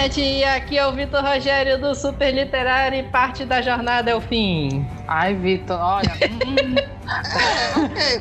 [0.00, 4.14] internet, e aqui é o Vitor Rogério do Super Literário e parte da jornada é
[4.14, 4.86] o fim.
[5.06, 6.12] Ai, Vitor, olha.
[6.20, 8.18] É, ok,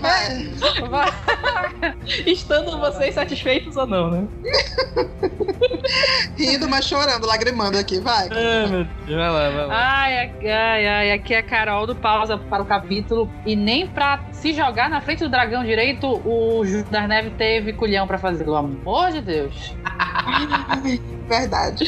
[0.89, 1.07] vai.
[2.25, 4.27] Estando vocês satisfeitos ou não, né?
[6.37, 8.27] Rindo, mas chorando, lagrimando aqui, vai.
[8.29, 10.01] Ai, meu Deus, vai lá, vai lá.
[10.01, 13.31] ai, ai, ai, aqui é a Carol do Pausa para o capítulo.
[13.45, 17.73] E nem pra se jogar na frente do dragão direito, o Ju das Neves teve
[17.73, 18.43] culhão pra fazer.
[18.43, 19.73] Pelo amor de Deus.
[21.29, 21.85] Verdade.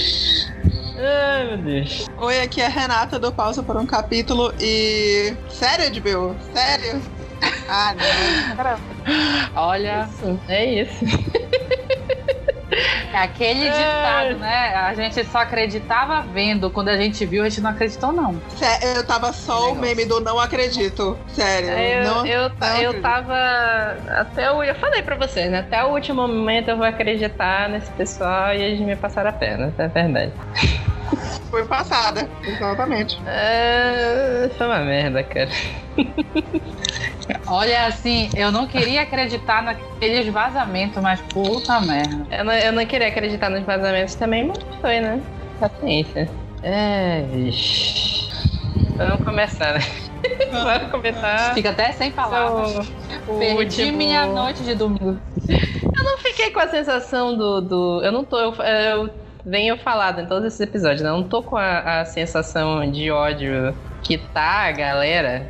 [0.95, 2.05] Ai, meu Deus.
[2.16, 5.34] Oi, aqui é a Renata do Pausa por um capítulo e.
[5.49, 6.36] Sério, Edbil?
[6.54, 7.02] Sério?
[7.68, 8.76] Ah, não.
[9.55, 10.08] Olha,
[10.48, 11.04] É isso.
[13.13, 14.76] é aquele ditado, né?
[14.76, 16.70] A gente só acreditava vendo.
[16.70, 18.40] Quando a gente viu, a gente não acreditou, não.
[18.95, 21.17] Eu tava só o meme do não acredito.
[21.27, 21.70] Sério.
[21.70, 23.02] É, Eu, não, eu, não eu acredito.
[23.02, 23.35] tava.
[24.09, 24.63] Até o.
[24.63, 25.60] Eu falei pra vocês, né?
[25.60, 29.68] Até o último momento eu vou acreditar nesse pessoal e eles me passaram a perna,
[29.68, 30.32] essa é verdade.
[31.49, 32.29] Foi passada.
[32.43, 33.20] Exatamente.
[33.27, 35.49] É, foi uma merda, cara.
[37.48, 42.26] Olha, assim, eu não queria acreditar naqueles vazamentos, mas puta merda.
[42.32, 45.22] Eu não, eu não queria acreditar nos vazamentos também, mas foi, né?
[45.60, 46.30] Paciência.
[46.64, 48.30] É, vixe.
[48.98, 49.80] Vamos começar, né?
[50.52, 51.54] Vamos começar.
[51.54, 52.88] Fica até sem palavras.
[53.28, 55.20] O, o Perdi último- minha noite de domingo.
[55.50, 57.62] Eu não fiquei com a sensação do.
[57.62, 58.38] do eu não tô.
[58.40, 59.10] Eu, eu
[59.46, 61.10] venho falado em todos esses episódios, né?
[61.10, 65.47] Eu não tô com a, a sensação de ódio que tá a galera.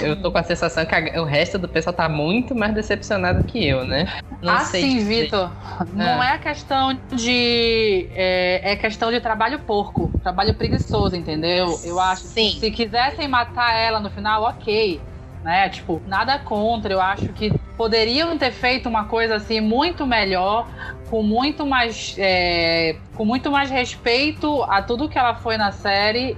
[0.00, 3.42] Eu tô com a sensação que a- o resto do pessoal tá muito mais decepcionado
[3.42, 4.06] que eu, né?
[4.40, 5.24] Não assim, dizer.
[5.24, 5.50] Vitor,
[5.92, 8.08] não é questão de.
[8.14, 11.80] É, é questão de trabalho porco, trabalho preguiçoso, entendeu?
[11.82, 12.52] Eu acho Sim.
[12.52, 15.00] que se quisessem matar ela no final, ok.
[15.42, 15.68] Né?
[15.68, 16.92] Tipo, nada contra.
[16.92, 20.66] Eu acho que poderiam ter feito uma coisa assim muito melhor,
[21.10, 22.14] com muito mais.
[22.18, 26.36] é, com muito mais respeito a tudo que ela foi na série.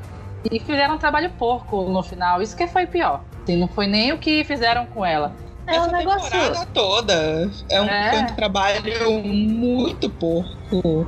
[0.51, 2.41] E fizeram um trabalho porco no final.
[2.41, 3.23] Isso que foi pior.
[3.43, 5.35] Assim, não foi nem o que fizeram com ela.
[5.67, 6.31] É um Essa negócio.
[6.31, 8.19] temporada toda é um, É.
[8.19, 11.07] um trabalho muito porco,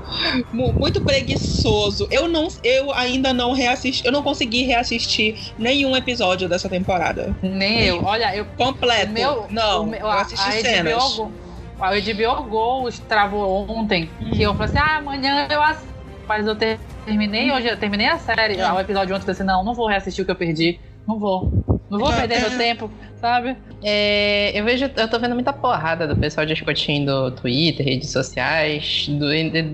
[0.53, 2.07] mu- muito preguiçoso.
[2.11, 7.81] Eu não, eu ainda não reassisti, eu não consegui reassistir nenhum episódio dessa temporada Nem
[7.81, 8.05] eu.
[8.05, 9.11] Olha, eu completo.
[9.13, 10.93] Meu, não, o meu- eu assisti a cenas.
[11.17, 11.33] HBO,
[11.81, 14.09] a HBO Go travou ontem.
[14.37, 15.92] Que eu falei assim: ah, amanhã eu assisto.
[16.33, 18.73] Mas eu ter- terminei hoje, eu terminei a série, É.
[18.73, 20.81] o episódio ontem, eu falei assim: não, não vou reassistir o que eu perdi.
[21.07, 21.53] Não vou.
[21.93, 22.41] Não vou É, perder é.
[22.41, 23.55] meu tempo, sabe?
[23.85, 29.07] É, eu vejo, eu tô vendo muita porrada do pessoal discutindo Twitter, redes sociais,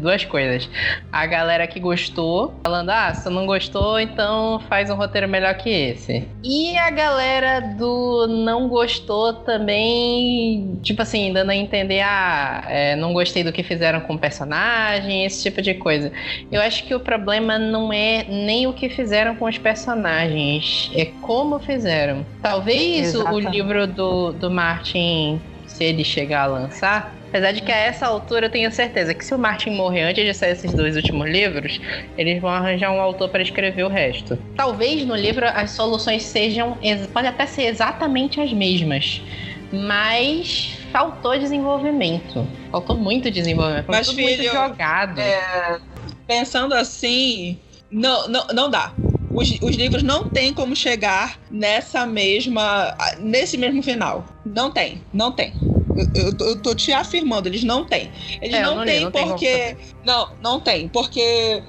[0.00, 0.68] duas coisas.
[1.12, 5.70] A galera que gostou, falando, ah, se não gostou, então faz um roteiro melhor que
[5.70, 6.26] esse.
[6.42, 13.12] E a galera do não gostou também, tipo assim, dando a entender, ah, é, não
[13.12, 16.10] gostei do que fizeram com o personagem, esse tipo de coisa.
[16.50, 21.04] Eu acho que o problema não é nem o que fizeram com os personagens, é
[21.20, 22.07] como fizeram.
[22.42, 27.70] Talvez o, o livro do, do Martin, se ele chegar a lançar, apesar de que
[27.70, 30.72] a essa altura eu tenho certeza que se o Martin morrer antes de sair esses
[30.72, 31.80] dois últimos livros,
[32.16, 34.38] eles vão arranjar um autor para escrever o resto.
[34.56, 36.78] Talvez no livro as soluções sejam,
[37.12, 39.22] podem até ser exatamente as mesmas.
[39.70, 42.46] Mas faltou desenvolvimento.
[42.70, 43.84] Faltou muito desenvolvimento.
[43.84, 45.20] Foi Mas, tudo muito filho, jogado.
[45.20, 45.78] É,
[46.26, 47.58] pensando assim,
[47.90, 48.92] não, não, não dá.
[49.32, 52.96] Os, os livros não tem como chegar nessa mesma.
[53.18, 54.24] nesse mesmo final.
[54.44, 55.54] Não tem, não tem.
[55.96, 58.10] Eu, eu tô- eu tô te afirmando, eles não têm.
[58.40, 59.76] Eles É, não não têm não porque.
[60.04, 60.88] Não, não tem.
[60.88, 61.62] Porque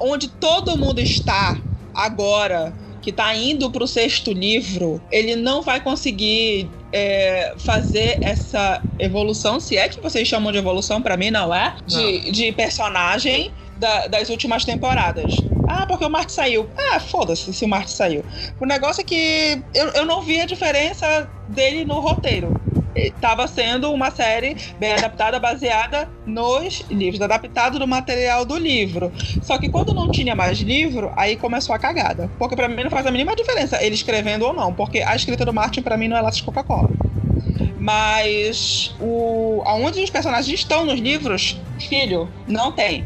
[0.00, 1.58] onde todo mundo está
[1.94, 9.58] agora, que tá indo pro sexto livro, ele não vai conseguir é, fazer essa evolução,
[9.58, 14.06] se é que vocês chamam de evolução, pra mim não é, de, de personagem da-
[14.06, 15.34] das últimas temporadas.
[15.66, 16.68] Ah, porque o Marte saiu.
[16.76, 18.24] Ah, foda-se se o Marte saiu.
[18.60, 22.60] O negócio é que eu, eu não vi a diferença dele no roteiro.
[22.94, 29.12] Estava sendo uma série bem adaptada, baseada nos livros, adaptado do material do livro.
[29.42, 32.28] Só que quando não tinha mais livro, aí começou a cagada.
[32.38, 35.44] Porque pra mim não faz a mínima diferença ele escrevendo ou não, porque a escrita
[35.44, 36.90] do Martin pra mim não é laços de Coca-Cola.
[37.78, 41.56] Mas o aonde os personagens estão nos livros,
[41.88, 43.04] filho, não tem.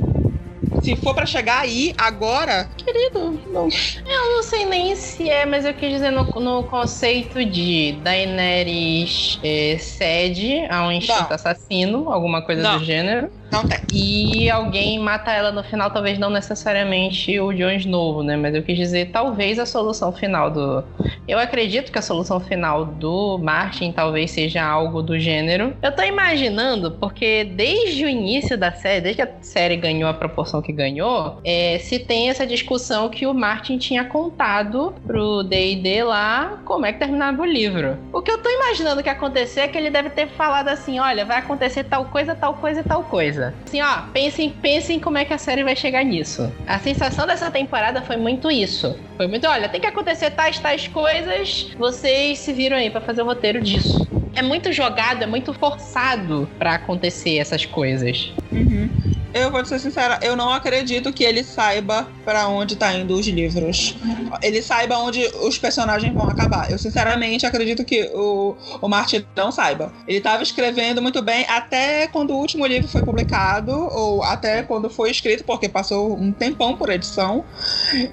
[0.84, 3.66] Se for pra chegar aí agora, querido, não.
[4.06, 9.40] Eu não sei nem se é, mas eu quis dizer no, no conceito de Daenerys
[9.42, 11.34] é, cede a um instinto Não.
[11.36, 12.78] assassino, alguma coisa Não.
[12.78, 13.30] do gênero.
[13.50, 13.78] Não tem.
[13.92, 18.36] E alguém mata ela no final, talvez não necessariamente o Jon Snow, né?
[18.36, 20.84] Mas eu quis dizer, talvez a solução final do.
[21.28, 25.74] Eu acredito que a solução final do Martin talvez seja algo do gênero.
[25.80, 30.14] Eu tô imaginando, porque desde o início da série, desde que a série ganhou a
[30.14, 36.02] proporção que ganhou, é, se tem essa discussão que o Martin tinha contado pro D&D
[36.02, 37.96] lá como é que terminava o livro.
[38.12, 41.24] O que eu tô imaginando que acontecer é que ele deve ter falado assim, olha,
[41.24, 43.43] vai acontecer tal coisa, tal coisa e tal coisa.
[43.66, 46.50] Assim, ó, pensem, pensem como é que a série vai chegar nisso.
[46.66, 48.98] A sensação dessa temporada foi muito isso.
[49.16, 53.22] Foi muito, olha, tem que acontecer tais, tais coisas, vocês se viram aí para fazer
[53.22, 54.08] o roteiro disso.
[54.34, 58.32] É muito jogado, é muito forçado para acontecer essas coisas.
[58.52, 58.88] Uhum.
[59.34, 63.26] Eu vou ser sincera, eu não acredito que ele saiba para onde tá indo os
[63.26, 63.96] livros.
[64.40, 66.70] Ele saiba onde os personagens vão acabar.
[66.70, 69.92] Eu sinceramente acredito que o, o Martin não saiba.
[70.06, 74.88] Ele estava escrevendo muito bem até quando o último livro foi publicado, ou até quando
[74.88, 77.44] foi escrito, porque passou um tempão por edição.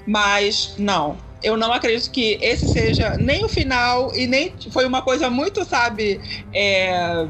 [0.04, 5.02] Mas não eu não acredito que esse seja nem o final e nem foi uma
[5.02, 6.20] coisa muito, sabe,
[6.52, 7.26] é,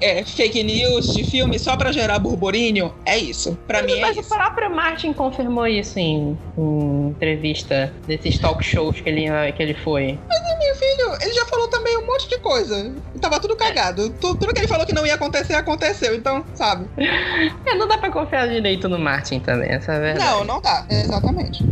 [0.00, 2.94] é, é fake news de filme só para gerar burburinho.
[3.04, 3.58] É isso.
[3.66, 9.00] Para mim mas é o próprio Martin confirmou isso em, em, entrevista desses talk shows
[9.00, 10.18] que ele, que ele foi.
[10.28, 12.94] Mas meu filho, ele já falou também um monte de coisa.
[13.20, 14.10] Tava tudo cagado.
[14.10, 16.14] Tudo, tudo que ele falou que não ia acontecer, aconteceu.
[16.14, 16.86] Então, sabe?
[17.66, 20.30] É, não dá pra confiar direito no Martin também, essa é verdade.
[20.30, 20.84] Não, não dá.
[20.88, 21.64] Exatamente.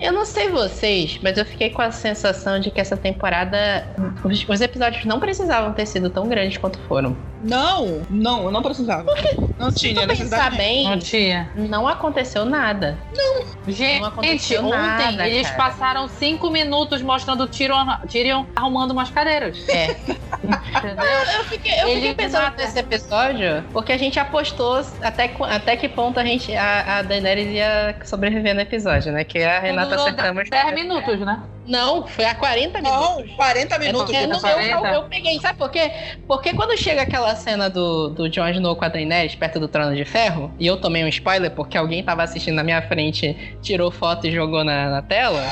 [0.00, 3.86] Eu não sei vocês, mas eu fiquei com a sensação de que essa temporada.
[4.24, 7.29] Os, os episódios não precisavam ter sido tão grandes quanto foram.
[7.42, 9.04] Não, não, não precisava.
[9.04, 11.50] Porque, não tinha se pensar bem, não tinha.
[11.54, 12.98] Não aconteceu nada.
[13.16, 13.72] Não.
[13.72, 15.56] Gente, não ontem nada, eles cara.
[15.56, 19.66] passaram cinco minutos mostrando o Tyrion, Tyrion arrumando umas cadeiras.
[19.68, 19.90] É.
[20.40, 21.04] Entendeu?
[21.04, 22.62] Eu, eu fiquei, eu fiquei pensando mata.
[22.62, 27.48] nesse episódio, porque a gente apostou até, até que ponto a gente a, a Daenerys
[27.48, 29.24] ia sobreviver no episódio, né?
[29.24, 30.48] Que a Renata acertamos.
[30.48, 31.40] 10 minutos, né?
[31.70, 33.26] Não, foi a 40 minutos.
[33.28, 34.12] Não, 40 minutos.
[34.12, 35.90] É, não, eu, eu, eu, peguei, sabe por quê?
[36.26, 39.94] Porque quando chega aquela cena do, do Jon Snow com a Daenerys perto do Trono
[39.94, 43.90] de Ferro, e eu tomei um spoiler porque alguém tava assistindo na minha frente, tirou
[43.90, 45.42] foto e jogou na, na tela.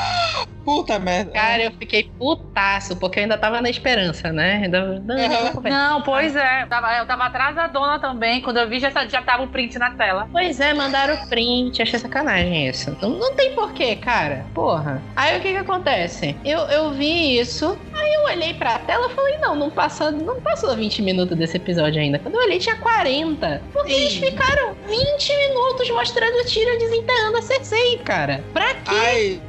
[0.68, 1.30] Puta merda.
[1.30, 4.60] Cara, eu fiquei putaço, porque eu ainda tava na esperança, né?
[4.64, 5.62] Ainda, não, uhum.
[5.62, 6.64] não, pois é.
[6.64, 8.42] Eu tava, eu tava atrasadona também.
[8.42, 10.28] Quando eu vi, já, já tava o print na tela.
[10.30, 11.80] Pois é, mandaram o print.
[11.80, 12.94] Achei sacanagem isso.
[13.00, 14.44] Não, não tem porquê, cara.
[14.52, 15.00] Porra.
[15.16, 16.07] Aí o que que acontece?
[16.44, 20.40] Eu, eu vi isso, aí eu olhei pra tela e falei, não, não passou, não
[20.40, 22.18] passou 20 minutos desse episódio ainda.
[22.18, 23.62] Quando eu olhei, tinha 40.
[23.72, 24.00] Porque Sim.
[24.00, 28.44] eles ficaram 20 minutos mostrando o Tyrion desenterrando a Cersei, cara.
[28.52, 28.90] Pra quê?
[28.90, 29.40] Ai,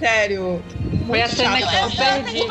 [0.00, 0.62] sério.
[1.06, 2.46] Foi a cena que eu perdi.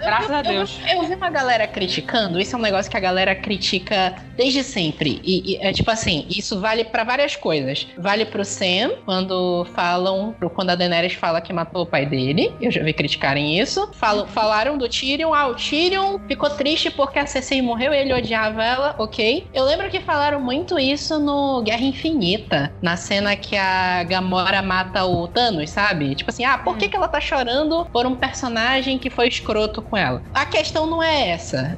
[0.00, 0.80] Graças a Deus.
[0.88, 2.40] Eu, eu, vi uma galera criticando.
[2.40, 5.20] Isso é um negócio que a galera critica desde sempre.
[5.24, 7.86] E, e é tipo assim, isso vale para várias coisas.
[7.98, 12.52] Vale pro Sam, quando falam, quando a Daenerys fala que matou o pai dele.
[12.60, 13.90] Eu já vi criticarem isso.
[13.94, 15.32] Falam, falaram do Tyrion.
[15.32, 19.46] Ah, o Tyrion ficou triste porque a Cersei morreu e ele odiava ela, ok.
[19.54, 22.72] Eu lembro que falaram muito isso no Guerra Infinita.
[22.82, 26.14] Na cena que a Gamora mata o Thanos, sabe?
[26.14, 26.90] Tipo assim, ah, por que, hum.
[26.90, 30.22] que ela tá chorando por um personagem que foi escroto com ela.
[30.32, 31.76] A questão não é essa.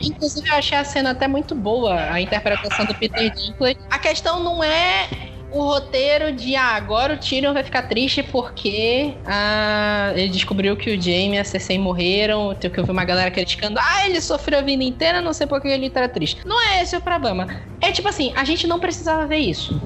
[0.00, 3.78] inclusive, eu achei a cena até muito boa, a interpretação do Peter Dinklage.
[3.90, 5.08] A questão não é
[5.52, 10.90] o roteiro de ah, agora o Tyrion vai ficar triste porque ah, ele descobriu que
[10.90, 12.54] o Jaime e a Cersei morreram.
[12.54, 13.78] Tem que eu vi uma galera criticando.
[13.78, 16.40] Ah, ele sofreu a vida inteira, não sei por que ele tá triste.
[16.46, 17.46] Não é esse o problema.
[17.80, 19.80] É tipo assim, a gente não precisava ver isso.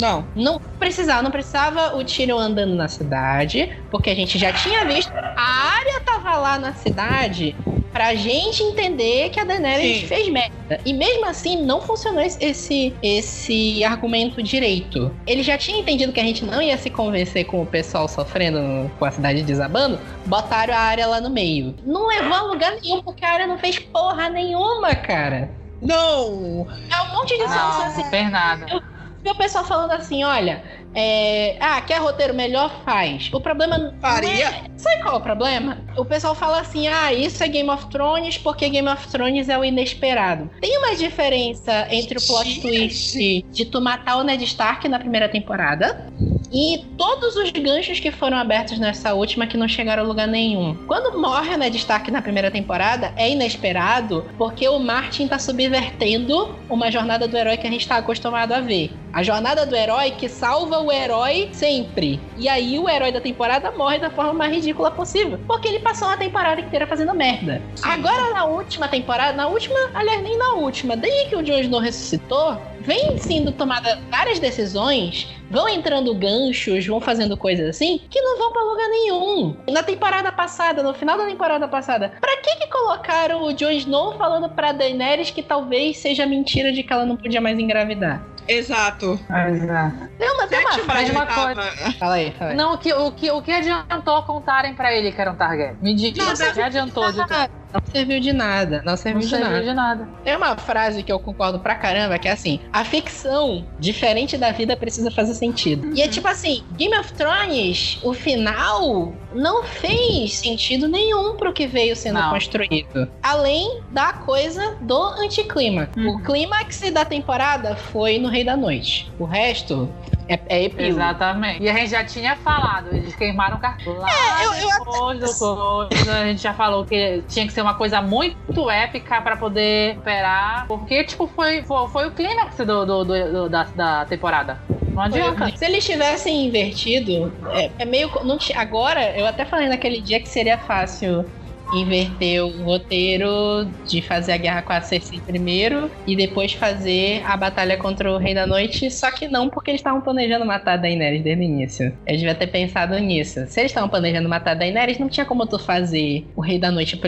[0.00, 0.26] Não.
[0.34, 5.12] Não precisava, não precisava o Tyrion andando na cidade, porque a gente já tinha visto.
[5.12, 7.54] A área tava lá na cidade
[7.92, 10.06] pra gente entender que a Daenerys Sim.
[10.06, 10.80] fez merda.
[10.84, 15.14] E mesmo assim, não funcionou esse, esse argumento direito.
[15.26, 18.90] Ele já tinha entendido que a gente não ia se convencer com o pessoal sofrendo
[18.98, 21.74] com a cidade desabando, botaram a área lá no meio.
[21.84, 25.50] Não levou a lugar nenhum, porque a área não fez porra nenhuma, cara.
[25.80, 26.66] Não!
[26.90, 28.02] É um monte de não, assim.
[28.02, 28.66] Não fez nada.
[28.68, 28.82] Eu,
[29.22, 30.62] vi o pessoal falando assim, olha,
[30.94, 32.82] é, ah, quer roteiro melhor?
[32.84, 33.30] Faz.
[33.32, 33.94] O problema.
[34.00, 34.48] Faria?
[34.48, 35.78] É, sabe qual é o problema?
[35.96, 39.58] O pessoal fala assim: ah, isso é Game of Thrones porque Game of Thrones é
[39.58, 40.50] o inesperado.
[40.60, 45.28] Tem uma diferença entre o plot twist de tu matar o Ned Stark na primeira
[45.28, 46.06] temporada
[46.52, 50.74] e todos os ganchos que foram abertos nessa última que não chegaram a lugar nenhum.
[50.86, 56.56] Quando morre o Ned Stark na primeira temporada, é inesperado porque o Martin tá subvertendo
[56.68, 58.90] uma jornada do herói que a gente tá acostumado a ver.
[59.12, 62.20] A jornada do herói que salva o herói sempre.
[62.36, 65.38] E aí o herói da temporada morre da forma mais ridícula possível.
[65.46, 67.60] Porque ele passou uma temporada inteira fazendo merda.
[67.74, 67.88] Sim.
[67.88, 71.80] Agora na última temporada, na última, aliás, nem na última, desde que o Jon Snow
[71.80, 78.38] ressuscitou, vem sendo tomada várias decisões, vão entrando ganchos, vão fazendo coisas assim, que não
[78.38, 79.56] vão para lugar nenhum.
[79.68, 84.16] Na temporada passada, no final da temporada passada, para que que colocaram o Jon Snow
[84.16, 88.22] falando para Daenerys que talvez seja mentira de que ela não podia mais engravidar?
[88.48, 89.20] Exato.
[89.52, 90.08] Exato.
[90.18, 91.62] Tem uma, tem uma frase, uma coisa.
[91.98, 92.56] Fala aí, fala aí.
[92.56, 95.76] Não, o que, o, que, o que adiantou contarem pra ele que era um Targaryen?
[95.82, 97.57] Me diga, o que adiantou de tudo?
[97.72, 98.82] Não serviu de nada.
[98.84, 99.64] Não serviu, não de, serviu nada.
[99.64, 100.08] de nada.
[100.24, 104.50] Tem uma frase que eu concordo pra caramba, que é assim: a ficção, diferente da
[104.52, 105.88] vida, precisa fazer sentido.
[105.88, 105.94] Uhum.
[105.94, 111.66] E é tipo assim: Game of Thrones, o final não fez sentido nenhum pro que
[111.66, 112.30] veio sendo não.
[112.30, 113.08] construído.
[113.22, 115.88] Além da coisa do anticlima.
[115.96, 116.16] Uhum.
[116.16, 119.10] O clímax da temporada foi no Rei da Noite.
[119.18, 119.88] O resto
[120.28, 121.00] é, é epílogo.
[121.00, 121.62] Exatamente.
[121.62, 123.94] E a gente já tinha falado, eles queimaram o cartão.
[123.94, 127.62] Lá é, eu, eu depois do coisa, a gente já falou que tinha que ser
[127.62, 130.66] uma coisa muito épica pra poder operar.
[130.66, 134.60] Porque, tipo, foi, foi, foi o clímax do, do, do, do da, da temporada.
[134.92, 135.56] Não adianta.
[135.56, 138.10] Se eles tivessem invertido, é, é meio.
[138.24, 141.24] Não, agora, eu até falei naquele dia que seria fácil
[141.72, 147.36] inverter o roteiro de fazer a guerra com a Cersei primeiro e depois fazer a
[147.36, 150.76] batalha contra o Rei da Noite, só que não porque eles estavam planejando matar a
[150.76, 151.98] Daenerys desde o início.
[152.06, 153.46] Eles deviam ter pensado nisso.
[153.46, 156.70] Se eles estavam planejando matar a Daenerys, não tinha como tu fazer o Rei da
[156.70, 157.00] Noite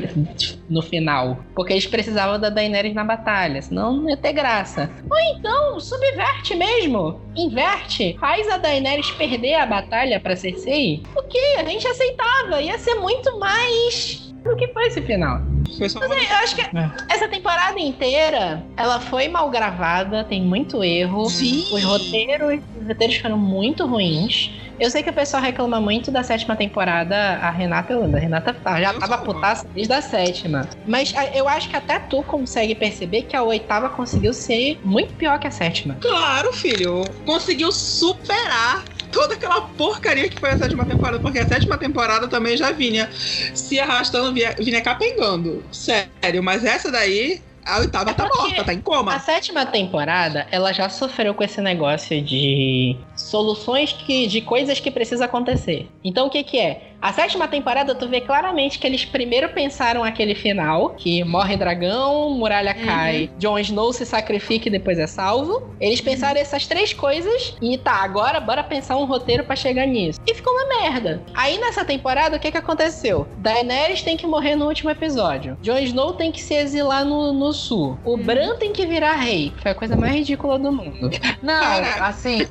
[0.69, 4.90] no final, porque eles precisavam da Daenerys na batalha, senão não ia ter graça.
[5.11, 7.21] Ou então, subverte mesmo.
[7.37, 8.17] Inverte.
[8.21, 11.02] Faz a Daenerys perder a batalha pra Cersei.
[11.17, 11.57] O que?
[11.59, 12.61] A gente aceitava.
[12.61, 15.40] Ia ser muito mais o que foi esse final?
[15.76, 16.90] Foi só Mas, eu acho que é.
[17.09, 21.28] essa temporada inteira, ela foi mal gravada, tem muito erro.
[21.28, 21.64] Sim.
[21.73, 24.50] Os roteiros, os roteiros foram muito ruins.
[24.78, 28.94] Eu sei que o pessoal reclama muito da sétima temporada, a Renata, a Renata já
[28.94, 30.66] tava putaça desde a sétima.
[30.87, 35.38] Mas eu acho que até tu consegue perceber que a oitava conseguiu ser muito pior
[35.38, 35.99] que a sétima.
[36.00, 37.04] Claro, filho.
[37.26, 42.57] Conseguiu superar toda aquela porcaria que foi a sétima temporada, porque a sétima temporada também
[42.57, 45.62] já vinha se arrastando, vinha, vinha capengando.
[45.73, 49.14] Sério, mas essa daí a oitava é tá morta, tá em coma.
[49.14, 54.90] A sétima temporada, ela já sofreu com esse negócio de soluções que, de coisas que
[54.90, 55.88] precisam acontecer.
[56.04, 56.90] Então o que que é?
[57.00, 62.30] A sétima temporada, tu vê claramente que eles primeiro pensaram aquele final, que morre dragão,
[62.30, 62.84] muralha uhum.
[62.84, 65.74] cai, Jon Snow se sacrifica e depois é salvo.
[65.80, 66.42] Eles pensaram uhum.
[66.42, 70.20] essas três coisas e tá, agora bora pensar um roteiro para chegar nisso.
[70.26, 71.22] E ficou uma merda.
[71.32, 73.26] Aí nessa temporada, o que que aconteceu?
[73.38, 75.56] Daenerys tem que morrer no último episódio.
[75.62, 77.98] Jon Snow tem que se exilar no, no sul.
[78.04, 78.22] O uhum.
[78.22, 79.54] Bran tem que virar rei.
[79.62, 81.10] Foi a coisa mais ridícula do mundo.
[81.42, 81.64] Não,
[82.04, 82.46] assim...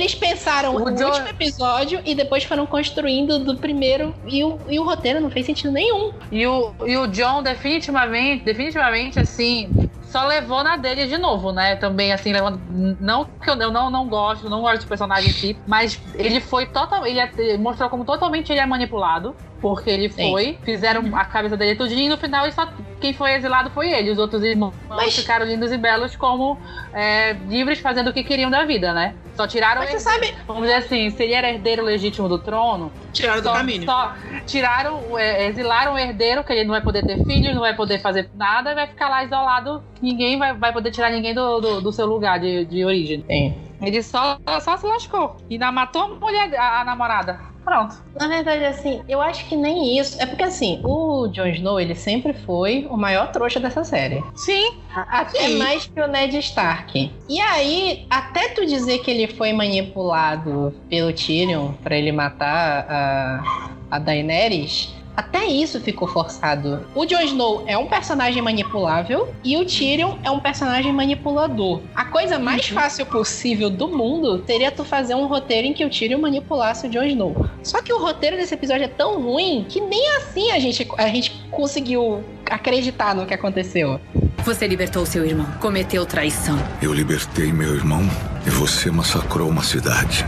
[0.00, 1.06] Eles pensaram o, o John...
[1.06, 5.46] último episódio e depois foram construindo do primeiro e o, e o roteiro não fez
[5.46, 6.12] sentido nenhum.
[6.32, 9.68] E o, e o John definitivamente, definitivamente assim,
[10.10, 11.76] só levou na dele de novo, né?
[11.76, 12.60] Também, assim, levando.
[13.00, 16.40] Não que eu, eu não, não gosto, não gosto do personagem em si, mas ele
[16.40, 17.38] foi totalmente.
[17.38, 19.36] Ele mostrou como totalmente ele é manipulado.
[19.60, 20.58] Porque ele foi, Sim.
[20.64, 22.66] fizeram a cabeça dele tudinho e no final só,
[23.00, 24.10] quem foi exilado foi ele.
[24.10, 25.14] Os outros irmãos Mas...
[25.14, 26.58] ficaram lindos e belos como
[26.94, 29.14] é, livres fazendo o que queriam da vida, né?
[29.36, 30.34] Só tiraram Mas você sabe...
[30.46, 32.90] Vamos dizer assim, se ele era herdeiro legítimo do trono...
[33.12, 33.84] Tiraram só, do caminho.
[33.84, 34.14] Só
[34.46, 38.00] tiraram, é, exilaram o herdeiro, que ele não vai poder ter filhos, não vai poder
[38.00, 39.82] fazer nada, e vai ficar lá isolado.
[40.00, 43.24] Ninguém vai, vai poder tirar ninguém do, do, do seu lugar de, de origem.
[43.26, 43.54] Sim.
[43.82, 45.36] Ele só, só se lascou.
[45.48, 47.40] E ainda matou a mulher, a, a namorada.
[47.70, 47.94] Pronto.
[48.18, 50.20] Na verdade, assim, eu acho que nem isso.
[50.20, 54.20] É porque, assim, o Jon Snow, ele sempre foi o maior trouxa dessa série.
[54.34, 54.72] Sim.
[54.92, 55.56] Até Sim.
[55.56, 57.12] mais que o Ned Stark.
[57.28, 63.70] E aí, até tu dizer que ele foi manipulado pelo Tyrion para ele matar a,
[63.88, 66.86] a Daenerys até isso ficou forçado.
[66.94, 71.82] O Jon Snow é um personagem manipulável e o Tyrion é um personagem manipulador.
[71.94, 72.74] A coisa mais uhum.
[72.74, 76.90] fácil possível do mundo seria tu fazer um roteiro em que o Tyrion manipulasse o
[76.90, 77.46] Jon Snow.
[77.62, 81.08] Só que o roteiro desse episódio é tão ruim que nem assim a gente, a
[81.08, 84.00] gente conseguiu acreditar no que aconteceu.
[84.42, 86.58] Você libertou seu irmão, cometeu traição.
[86.80, 88.02] Eu libertei meu irmão
[88.46, 90.24] e você massacrou uma cidade.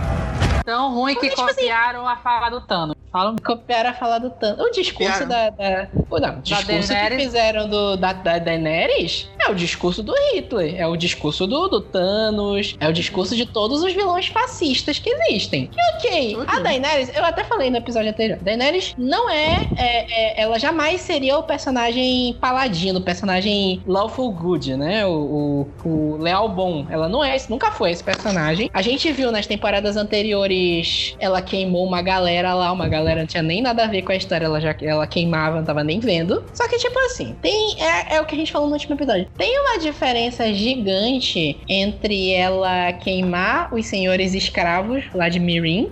[0.65, 2.19] Tão ruim que tipo assim, copiaram assim...
[2.19, 2.97] a fala do Thanos.
[3.13, 3.37] Fala.
[3.45, 4.65] Copiaram a fala do Thanos.
[4.67, 5.51] O discurso da.
[5.51, 7.23] da o não, o discurso que Daenerys.
[7.25, 10.77] fizeram do, da, da Daenerys é o discurso do Hitler.
[10.81, 12.75] É o discurso do, do Thanos.
[12.81, 15.71] É o discurso de todos os vilões fascistas que existem.
[15.77, 18.39] E ok, a Daenerys, eu até falei no episódio anterior.
[18.41, 24.75] Daenerys não é, é- é- Ela jamais seria o personagem paladino, o personagem lawful good,
[24.77, 25.05] né?
[25.05, 26.87] O, o, o leal bom.
[26.89, 28.71] Ela não é, nunca foi esse personagem.
[28.73, 30.52] A gente viu nas temporadas anteriores
[31.19, 34.17] ela queimou uma galera lá, uma galera não tinha nem nada a ver com a
[34.17, 36.45] história, ela já ela queimava, não tava nem vendo.
[36.53, 37.77] Só que, tipo assim, tem.
[37.81, 39.29] É, é o que a gente falou no último episódio.
[39.37, 45.89] Tem uma diferença gigante entre ela queimar os senhores escravos lá de Mirin.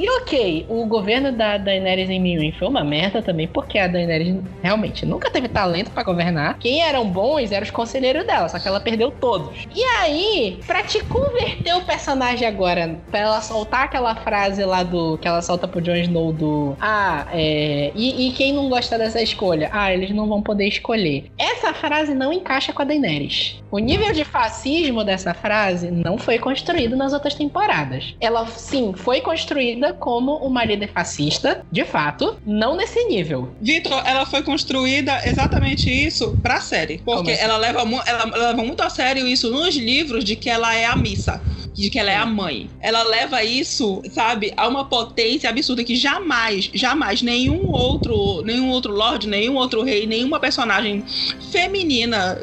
[0.00, 4.34] E ok, o governo da Daenerys em Mirin foi uma merda também, porque a Daenerys
[4.62, 6.58] realmente nunca teve talento pra governar.
[6.58, 9.68] Quem eram bons eram os conselheiros dela, só que ela perdeu todos.
[9.76, 15.18] E aí, pra te converter o personagem agora, pra ela soltar aquela frase lá do.
[15.18, 16.74] que ela solta pro Jon Snow do.
[16.80, 17.92] Ah, é.
[17.94, 19.68] E, e quem não gosta dessa escolha?
[19.70, 21.30] Ah, eles não vão poder escolher.
[21.36, 23.62] Essa frase não encaixa com a Daenerys.
[23.70, 28.14] O nível de fascismo dessa frase não foi construído nas outras temporadas.
[28.18, 33.54] Ela, sim, foi construída como uma líder fascista, de fato, não nesse nível.
[33.60, 36.98] Vitor, ela foi construída exatamente isso pra série.
[37.04, 37.42] Porque assim?
[37.42, 40.96] ela, leva ela leva muito a sério isso nos livros de que ela é a
[40.96, 41.40] missa.
[41.74, 42.68] De que ela é a mãe.
[42.80, 48.92] Ela leva isso, sabe, a uma potência absurda que jamais, jamais nenhum outro, nenhum outro
[48.92, 51.04] lord, nenhum outro rei, nenhuma personagem
[51.50, 52.38] feminina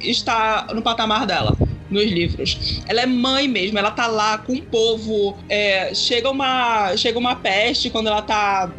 [0.00, 1.58] está no patamar dela.
[1.90, 2.82] Nos livros.
[2.86, 5.38] Ela é mãe mesmo, ela tá lá com o povo.
[5.48, 8.70] é, chega, uma, chega uma peste quando ela tá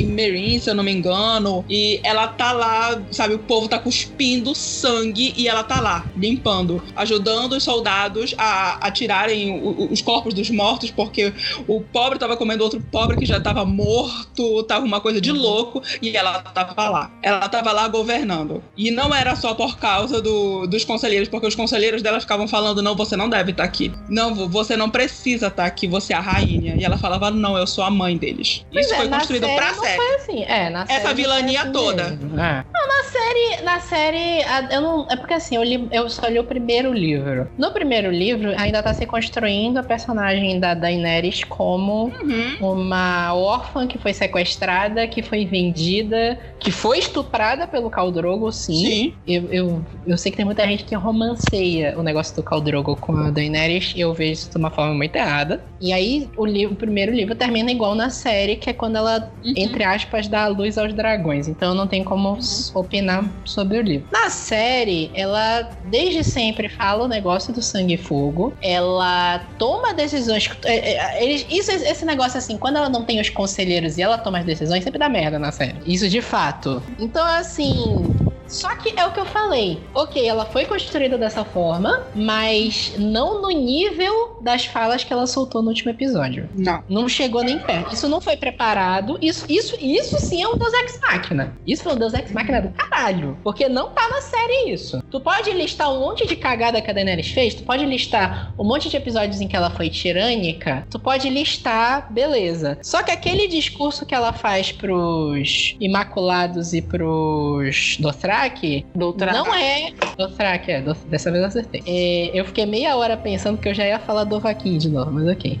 [0.00, 1.64] em Meereen, se eu não me engano.
[1.68, 3.34] E ela tá lá, sabe?
[3.34, 8.90] O povo tá cuspindo sangue e ela tá lá, limpando, ajudando os soldados a, a
[8.90, 11.32] tirarem o- os corpos dos mortos, porque
[11.66, 15.82] o pobre tava comendo outro pobre que já tava morto, tava uma coisa de louco,
[16.00, 17.10] e ela tava lá.
[17.22, 18.62] Ela tava lá governando.
[18.76, 22.82] E não era só por causa do- dos conselheiros, porque os conselheiros dela ficavam falando:
[22.82, 23.92] não, você não deve estar aqui.
[24.08, 26.76] Não, vo- você não precisa estar aqui, você é a rainha.
[26.76, 28.64] E ela falava: não, eu sou a mãe deles.
[28.72, 29.96] Pois Isso é, foi construído pra série.
[29.96, 32.02] Foi assim, é, na série Essa vilania assim toda.
[32.02, 32.64] É.
[32.72, 36.38] Não, na série, na série, eu não, é porque assim, eu, li, eu só li
[36.38, 37.48] o primeiro livro.
[37.58, 42.56] No primeiro livro, ainda tá se construindo a personagem da Daenerys como Uhum.
[42.72, 48.74] uma órfã que foi sequestrada, que foi vendida, que foi estuprada pelo Khal Drogo, sim.
[48.86, 49.14] Sim.
[49.26, 52.96] Eu, eu, eu sei que tem muita gente que romanceia o negócio do Khal Drogo
[52.96, 55.62] com a Daenerys, e eu vejo isso de uma forma muito errada.
[55.80, 59.30] E aí, o, livro, o primeiro livro termina igual na série, que é quando ela,
[59.44, 59.54] Uhum.
[59.62, 61.48] Entre aspas, dá a luz aos dragões.
[61.48, 64.06] Então não tem como s- opinar sobre o livro.
[64.12, 68.54] Na série, ela desde sempre fala o negócio do sangue e fogo.
[68.62, 70.50] Ela toma decisões.
[70.64, 74.18] é, é, eles- isso, esse negócio assim, quando ela não tem os conselheiros e ela
[74.18, 75.78] toma as decisões, sempre dá merda na série.
[75.86, 76.82] Isso de fato.
[76.98, 78.14] Então, assim.
[78.46, 79.80] Só que é o que eu falei.
[79.94, 85.62] Ok, ela foi construída dessa forma, mas não no nível das falas que ela soltou
[85.62, 86.48] no último episódio.
[86.54, 86.82] Não.
[86.88, 87.94] Não chegou nem perto.
[87.94, 89.18] Isso não foi preparado.
[89.20, 91.56] Isso, isso, isso sim é um Deus Ex Machina.
[91.66, 93.38] Isso foi um Deus Ex Machina do caralho.
[93.42, 95.02] Porque não tá na série isso.
[95.10, 97.54] Tu pode listar um monte de cagada que a Daenerys fez.
[97.54, 100.86] Tu pode listar um monte de episódios em que ela foi tirânica.
[100.90, 102.78] Tu pode listar, beleza.
[102.82, 107.96] Só que aquele discurso que ela faz pros Imaculados e pros
[108.32, 109.32] Dothraki Doutora.
[109.32, 109.90] não é.
[110.18, 110.80] Dothraki, é.
[110.82, 111.82] Doth- Dessa vez eu acertei.
[111.86, 115.10] É, eu fiquei meia hora pensando que eu já ia falar do Vaquinho de novo,
[115.12, 115.58] mas ok.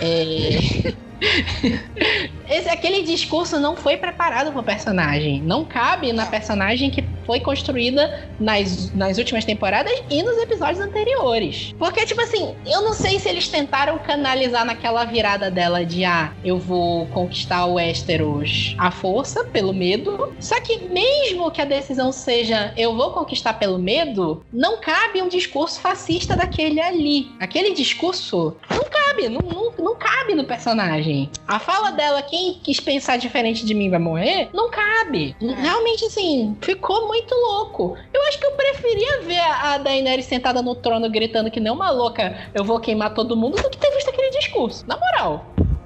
[0.00, 0.92] É...
[2.48, 5.40] Esse, aquele discurso não foi preparado pro personagem.
[5.42, 11.74] Não cabe na personagem que foi construída nas, nas últimas temporadas e nos episódios anteriores.
[11.78, 16.32] Porque, tipo assim, eu não sei se eles tentaram canalizar naquela virada dela de ah,
[16.44, 20.32] eu vou conquistar o Westeros à força, pelo medo.
[20.40, 25.28] Só que mesmo que a decisão seja eu vou conquistar pelo medo, não cabe um
[25.28, 27.30] discurso fascista daquele ali.
[27.40, 31.30] Aquele discurso não cabe, não, não, não cabe no personagem.
[31.46, 35.36] A fala dela, quem quis pensar diferente de mim vai morrer, não cabe.
[35.40, 37.94] Realmente, assim, ficou muito louco.
[38.10, 41.90] Eu acho que eu preferia ver a Daenerys sentada no trono gritando que nem uma
[41.90, 44.82] louca, eu vou queimar todo mundo, do que ter visto aquele discurso.
[44.88, 45.44] Na moral.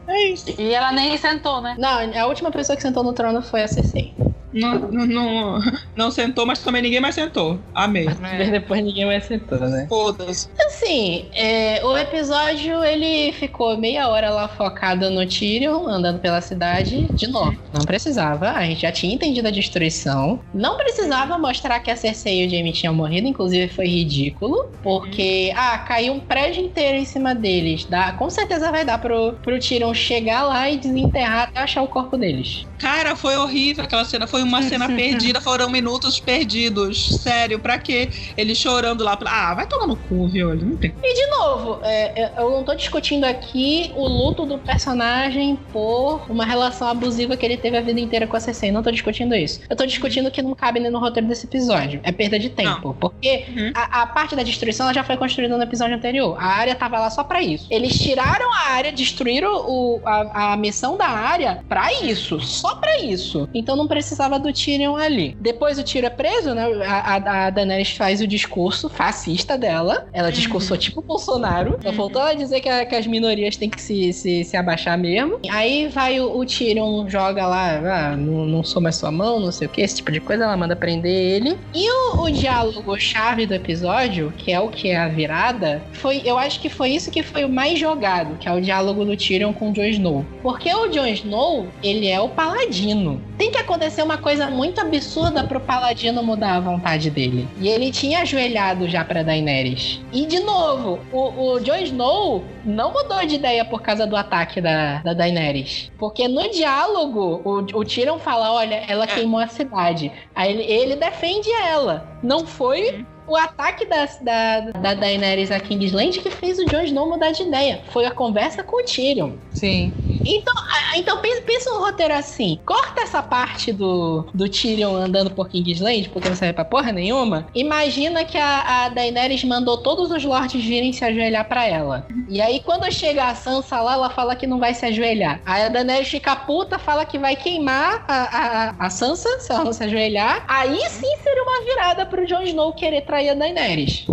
[0.08, 0.54] É isso.
[0.58, 1.74] E ela nem sentou, né?
[1.78, 4.14] Não, a última pessoa que sentou no trono foi a Cersei.
[4.56, 5.60] Não, não, não,
[5.94, 7.58] não sentou, mas também ninguém mais sentou.
[7.74, 8.08] Amei.
[8.20, 9.86] Mas depois ninguém mais sentou, né?
[9.88, 10.48] Foda-se.
[10.58, 17.06] Assim, é, o episódio ele ficou meia hora lá focado no Tyrion, andando pela cidade.
[17.12, 18.50] De novo, não precisava.
[18.50, 20.40] A gente já tinha entendido a destruição.
[20.54, 23.28] Não precisava mostrar que a Cersei e o Jaime tinham morrido.
[23.28, 24.70] Inclusive, foi ridículo.
[24.82, 27.84] Porque, ah, caiu um prédio inteiro em cima deles.
[27.84, 31.88] Dá, com certeza vai dar pro, pro Tyrion chegar lá e desenterrar até achar o
[31.88, 32.66] corpo deles.
[32.78, 34.26] Cara, foi horrível aquela cena.
[34.26, 35.40] Foi uma cena perdida.
[35.40, 37.08] Foram minutos perdidos.
[37.22, 38.10] Sério, pra quê?
[38.36, 39.18] Ele chorando lá.
[39.24, 40.52] Ah, vai tomar no cu, viu?
[40.52, 40.94] Ele não tem.
[41.02, 46.22] E de novo, é, é, eu não tô discutindo aqui o luto do personagem por
[46.28, 48.70] uma relação abusiva que ele teve a vida inteira com a Cersei.
[48.70, 49.60] Não tô discutindo isso.
[49.68, 52.00] Eu tô discutindo que não cabe nem no roteiro desse episódio.
[52.02, 52.94] É perda de tempo.
[53.00, 53.72] Porque Uhum.
[53.74, 56.36] a, a parte da destruição ela já foi construída no episódio anterior.
[56.38, 57.66] A área tava lá só pra isso.
[57.70, 62.40] Eles tiraram a área, destruíram o, a, a missão da área pra isso.
[62.40, 63.48] Só pra isso.
[63.54, 65.36] Então não precisava do Tyrion ali.
[65.40, 66.64] Depois o Tyrion é preso, né?
[66.86, 70.06] A, a, Daenerys faz o discurso fascista dela.
[70.12, 71.78] Ela discursou tipo Bolsonaro.
[71.82, 74.98] Só faltou ela dizer que, a- que as minorias têm que se, se, se abaixar
[74.98, 75.38] mesmo.
[75.50, 79.52] Aí vai o, o Tyrion, joga lá, ah, não, não sou mais sua mão, não
[79.52, 80.44] sei o que, esse tipo de coisa.
[80.44, 81.56] Ela manda prender ele.
[81.74, 86.22] E o, o diálogo chave do episódio, que é o que é a virada, foi,
[86.24, 89.16] eu acho que foi isso que foi o mais jogado, que é o diálogo do
[89.16, 90.24] Tyrion com o Jon Snow.
[90.42, 93.20] Porque o Jon Snow, ele é o paladino.
[93.36, 97.46] Tem que acontecer uma coisa muito absurda pro paladino mudar a vontade dele.
[97.60, 100.00] E ele tinha ajoelhado já pra Daenerys.
[100.12, 104.60] E de novo, o, o Jon Snow não mudou de ideia por causa do ataque
[104.60, 105.92] da, da Daenerys.
[105.98, 110.10] Porque no diálogo, o, o Tyrion fala: olha, ela queimou a cidade.
[110.34, 112.18] Aí ele, ele defende ela.
[112.22, 117.08] Não foi o ataque da, da, da Daenerys a Kingsland que fez o Jon Snow
[117.08, 117.80] mudar de ideia.
[117.90, 119.32] Foi a conversa com o Tyrion.
[119.52, 119.92] Sim.
[120.24, 120.54] Então,
[120.96, 122.58] então pensa, um roteiro assim.
[122.64, 127.46] Corta essa parte do, do Tyrion andando por Kingsland, porque não serve pra porra nenhuma.
[127.54, 132.06] Imagina que a, a Daenerys mandou todos os lords virem se ajoelhar pra ela.
[132.28, 135.40] E aí, quando chega a Sansa lá, ela fala que não vai se ajoelhar.
[135.46, 139.64] Aí a Daenerys fica puta, fala que vai queimar a, a, a Sansa se ela
[139.64, 140.44] não se ajoelhar.
[140.48, 144.06] Aí sim seria uma virada pro Jon Snow querer trair a Daenerys.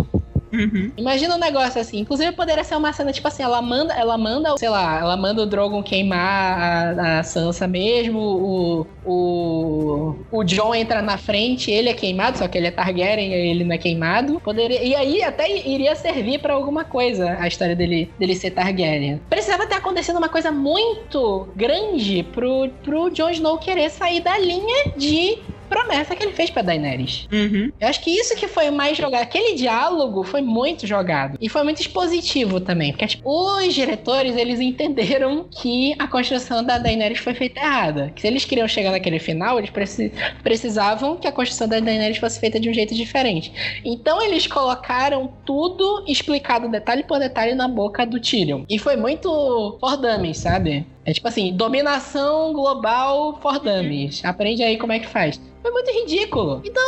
[0.52, 0.92] Uhum.
[0.96, 1.98] Imagina um negócio assim.
[1.98, 5.42] Inclusive, poderia ser uma cena, tipo assim, ela manda, ela manda, sei lá, ela manda
[5.42, 11.88] o Drogon queimar a, a Sansa mesmo, o, o, o Jon entra na frente, ele
[11.88, 14.40] é queimado, só que ele é Targaryen e ele não é queimado.
[14.40, 19.20] Poderia, e aí até iria servir pra alguma coisa a história dele, dele ser Targaryen.
[19.28, 24.92] Precisava ter acontecido uma coisa muito grande pro, pro Jon Snow querer sair da linha
[24.96, 25.38] de
[25.74, 27.26] promessa que ele fez pra Daenerys.
[27.32, 27.72] Uhum.
[27.80, 29.22] Eu acho que isso que foi mais jogado.
[29.22, 31.36] Aquele diálogo foi muito jogado.
[31.40, 32.92] E foi muito expositivo também.
[32.92, 38.12] Porque tipo, os diretores, eles entenderam que a construção da Daenerys foi feita errada.
[38.14, 40.12] Que se eles queriam chegar naquele final, eles preci-
[40.44, 43.52] precisavam que a construção da Daenerys fosse feita de um jeito diferente.
[43.84, 48.64] Então eles colocaram tudo explicado detalhe por detalhe na boca do Tyrion.
[48.70, 50.86] E foi muito for dummies, sabe?
[51.04, 54.24] É tipo assim, dominação global for dummies.
[54.24, 55.40] Aprende aí como é que faz.
[55.60, 56.60] Foi muito ridículo.
[56.64, 56.82] Então,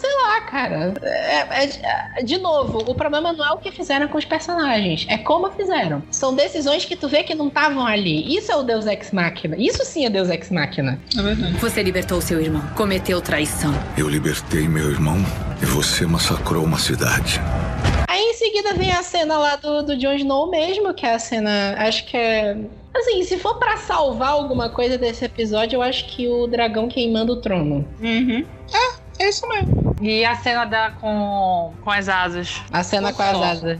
[0.00, 0.94] sei lá, cara.
[1.02, 5.04] É- é- é- de novo, o problema não é o que fizeram com os personagens,
[5.08, 6.02] é como fizeram.
[6.10, 8.34] São decisões que tu vê que não estavam ali.
[8.34, 9.54] Isso é o Deus Ex Machina.
[9.58, 10.98] Isso sim é Deus Ex Machina.
[11.18, 11.52] É verdade.
[11.58, 12.62] Você libertou seu irmão.
[12.74, 13.72] Cometeu traição.
[13.98, 15.16] Eu libertei meu irmão
[15.62, 17.38] e você massacrou uma cidade.
[18.22, 21.18] Aí em seguida vem a cena lá do, do Jon Snow mesmo, que é a
[21.18, 21.74] cena.
[21.76, 22.56] Acho que é.
[22.94, 27.32] Assim, se for pra salvar alguma coisa desse episódio, eu acho que o dragão queimando
[27.32, 27.84] o trono.
[28.00, 28.44] Uhum.
[29.22, 29.82] É, é isso mesmo.
[30.00, 32.60] E a cena da, com, com as asas.
[32.72, 33.78] A cena com as asas.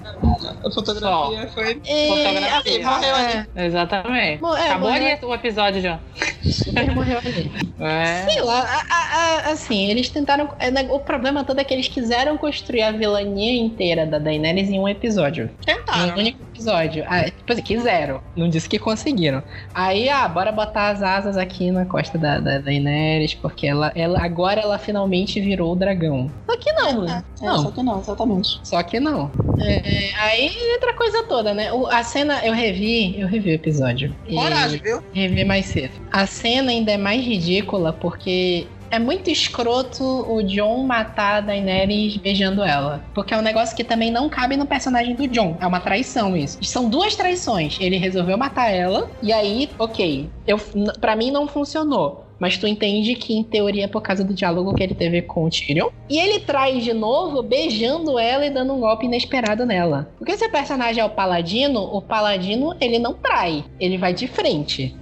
[0.64, 1.80] A fotografia foi.
[1.84, 2.58] E- Fotografia.
[2.58, 3.46] assim, morreu ali.
[3.56, 4.40] Exatamente.
[4.42, 5.98] Mo- é, Acabou morreu- ali o episódio já.
[6.44, 7.50] Super morreu ali.
[7.82, 8.24] É.
[8.30, 9.16] Sei lá, a- a-
[9.48, 10.50] a- assim, eles tentaram.
[10.60, 14.68] é, né, O problema todo é que eles quiseram construir a vilania inteira da Daenerys
[14.70, 15.50] em um episódio.
[15.66, 16.16] Tentaram.
[16.16, 17.04] único episódio.
[17.08, 18.20] Ah, tipo assim, quiseram.
[18.36, 19.42] Não disse que conseguiram.
[19.74, 24.22] Aí, ah, bora botar as asas aqui na costa da, da Daenerys, porque ela, ela
[24.22, 26.30] agora ela finalmente virou o dragão.
[26.48, 27.58] Só que não, É, não.
[27.62, 28.60] só que não, exatamente.
[28.62, 29.30] Só que não.
[29.58, 31.72] É, aí entra a coisa toda, né?
[31.72, 34.14] O- a cena, eu revi, eu revi o episódio.
[34.26, 35.02] E- Coragem, viu?
[35.12, 35.92] Rever mais cedo.
[36.10, 42.18] A cena ainda é mais ridícula porque é muito escroto o John matar a Daenerys
[42.18, 43.02] beijando ela.
[43.14, 45.56] Porque é um negócio que também não cabe no personagem do John.
[45.58, 46.62] É uma traição isso.
[46.62, 47.78] São duas traições.
[47.80, 50.28] Ele resolveu matar ela e aí, ok.
[50.46, 50.58] Eu,
[51.00, 52.26] pra mim não funcionou.
[52.38, 55.44] Mas tu entende que, em teoria, é por causa do diálogo que ele teve com
[55.44, 55.90] o Tyrion.
[56.10, 60.10] E ele traz de novo, beijando ela e dando um golpe inesperado nela.
[60.18, 63.64] Porque se o personagem é o paladino, o paladino, ele não trai.
[63.78, 64.94] Ele vai de frente.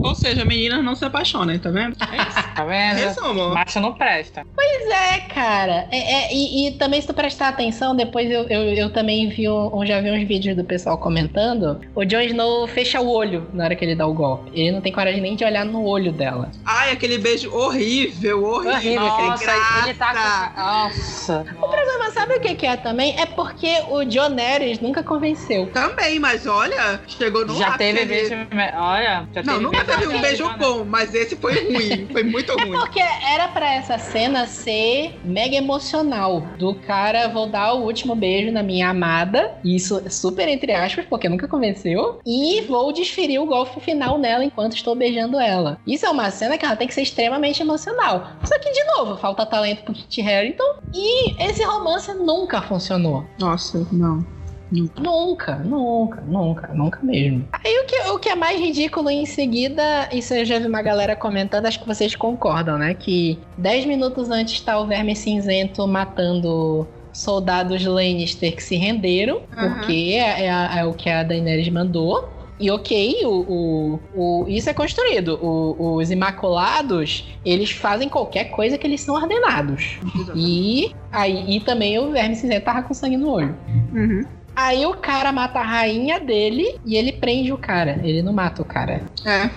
[0.00, 1.96] Ou seja, meninas não se apaixonem, tá vendo?
[2.12, 2.50] É isso.
[2.60, 2.96] Tá vendo?
[2.98, 3.54] Resumo.
[3.54, 4.44] Macho não presta.
[4.54, 5.86] Pois é, cara.
[5.90, 9.48] É, é, e, e também, se tu prestar atenção, depois eu, eu, eu também vi,
[9.48, 11.80] um, já vi uns vídeos do pessoal comentando.
[11.94, 14.50] O Jon Snow fecha o olho na hora que ele dá o golpe.
[14.52, 16.50] Ele não tem coragem nem de olhar no olho dela.
[16.66, 18.72] Ai, aquele beijo horrível, horrível.
[18.74, 19.52] Horrível, Nossa,
[19.84, 20.60] ele tá com.
[20.60, 21.46] Nossa.
[21.62, 23.18] O problema, sabe o que, que é também?
[23.18, 25.66] É porque o John Neres nunca convenceu.
[25.72, 28.34] Também, mas olha, chegou no Já teve beijo.
[28.76, 32.06] Olha, já Não, teve nunca teve um beijo bom, mas esse foi ruim.
[32.12, 32.78] Foi muito É ruim.
[32.78, 36.42] porque era pra essa cena ser mega emocional.
[36.58, 39.54] Do cara, vou dar o último beijo na minha amada.
[39.64, 42.20] Isso super entre aspas, porque nunca convenceu.
[42.26, 45.78] E vou desferir o golpe final nela enquanto estou beijando ela.
[45.86, 48.32] Isso é uma cena que ela tem que ser extremamente emocional.
[48.44, 50.74] Só que, de novo, falta talento pro Kit Harington.
[50.94, 53.24] E esse romance nunca funcionou.
[53.38, 54.24] Nossa, não.
[54.70, 57.44] Nunca, nunca, nunca, nunca mesmo.
[57.52, 60.82] Aí o que, o que é mais ridículo em seguida, isso eu já vi uma
[60.82, 62.94] galera comentando, acho que vocês concordam, né?
[62.94, 69.74] Que 10 minutos antes tá o Verme Cinzento matando soldados Lannister que se renderam, Aham.
[69.74, 72.28] porque é, é é o que a Daenerys mandou.
[72.60, 75.38] E ok, o, o, o- isso é construído.
[75.42, 79.98] O- os Imaculados, eles fazem qualquer coisa que eles são ordenados.
[80.36, 83.56] E aí e também o Verme Cinzento tava com sangue no olho.
[83.92, 84.24] Uhum.
[84.54, 88.00] Aí o cara mata a rainha dele e ele prende o cara.
[88.02, 89.02] Ele não mata o cara.
[89.24, 89.50] É.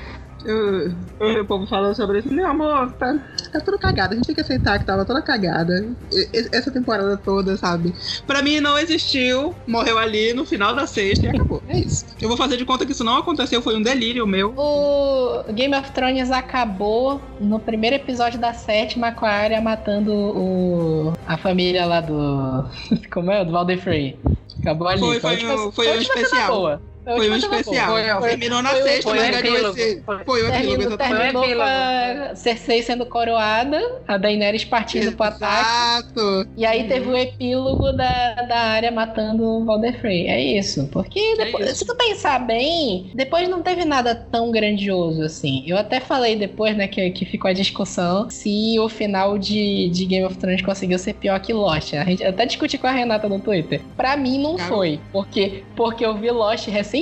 [0.46, 2.34] Eu, eu- o povo falou sobre isso.
[2.34, 3.18] Meu amor, tá,
[3.52, 4.14] tá tudo cagado.
[4.14, 5.74] A gente tem que aceitar que tava toda cagada.
[6.12, 7.94] E- Essa temporada toda, sabe?
[8.28, 9.56] Pra mim não existiu.
[9.68, 11.62] Morreu ali no final da sexta e acabou.
[11.68, 12.06] É isso.
[12.22, 13.62] Eu vou fazer de conta que isso não aconteceu.
[13.62, 14.54] Foi um delírio meu.
[14.58, 21.14] O Game of Thrones acabou no primeiro episódio da sétima com a Arya matando o,
[21.28, 22.66] a família lá do.
[23.12, 23.44] Como é?
[23.46, 24.18] Do Valder Frey.
[24.62, 25.00] Acabou ali.
[25.00, 26.54] Foi- foi a última- um- foi a um última cena especial.
[26.56, 26.82] boa.
[27.04, 27.88] Foi um especial.
[27.88, 28.20] boa.
[28.20, 29.78] Foi- Terminou na foi sexta, foi mas o ganhou epílogo.
[29.80, 30.02] esse.
[30.04, 35.26] Foi- Foi o epílogo, Terminou, Foi com a Cersei sendo coroada, a Daenerys partindo pro
[35.26, 35.64] ataque.
[35.64, 36.48] Exato.
[36.56, 40.28] E aí teve o epílogo da, da área matando o Valder Frey.
[40.28, 40.88] É isso.
[40.92, 41.80] Porque depois- isso.
[41.80, 45.64] se tu pensar bem, depois não teve nada tão grandioso assim.
[45.68, 50.06] Eu até falei depois, né, que, que ficou a discussão se o final de, de
[50.06, 51.94] Game of Thrones conseguiu ser pior que Lost.
[51.94, 53.82] A gente até discuti com a Renata no Twitter.
[53.98, 54.70] Pra mim não Cara.
[54.70, 55.00] foi.
[55.12, 56.93] Porque, porque eu vi Lost recentemente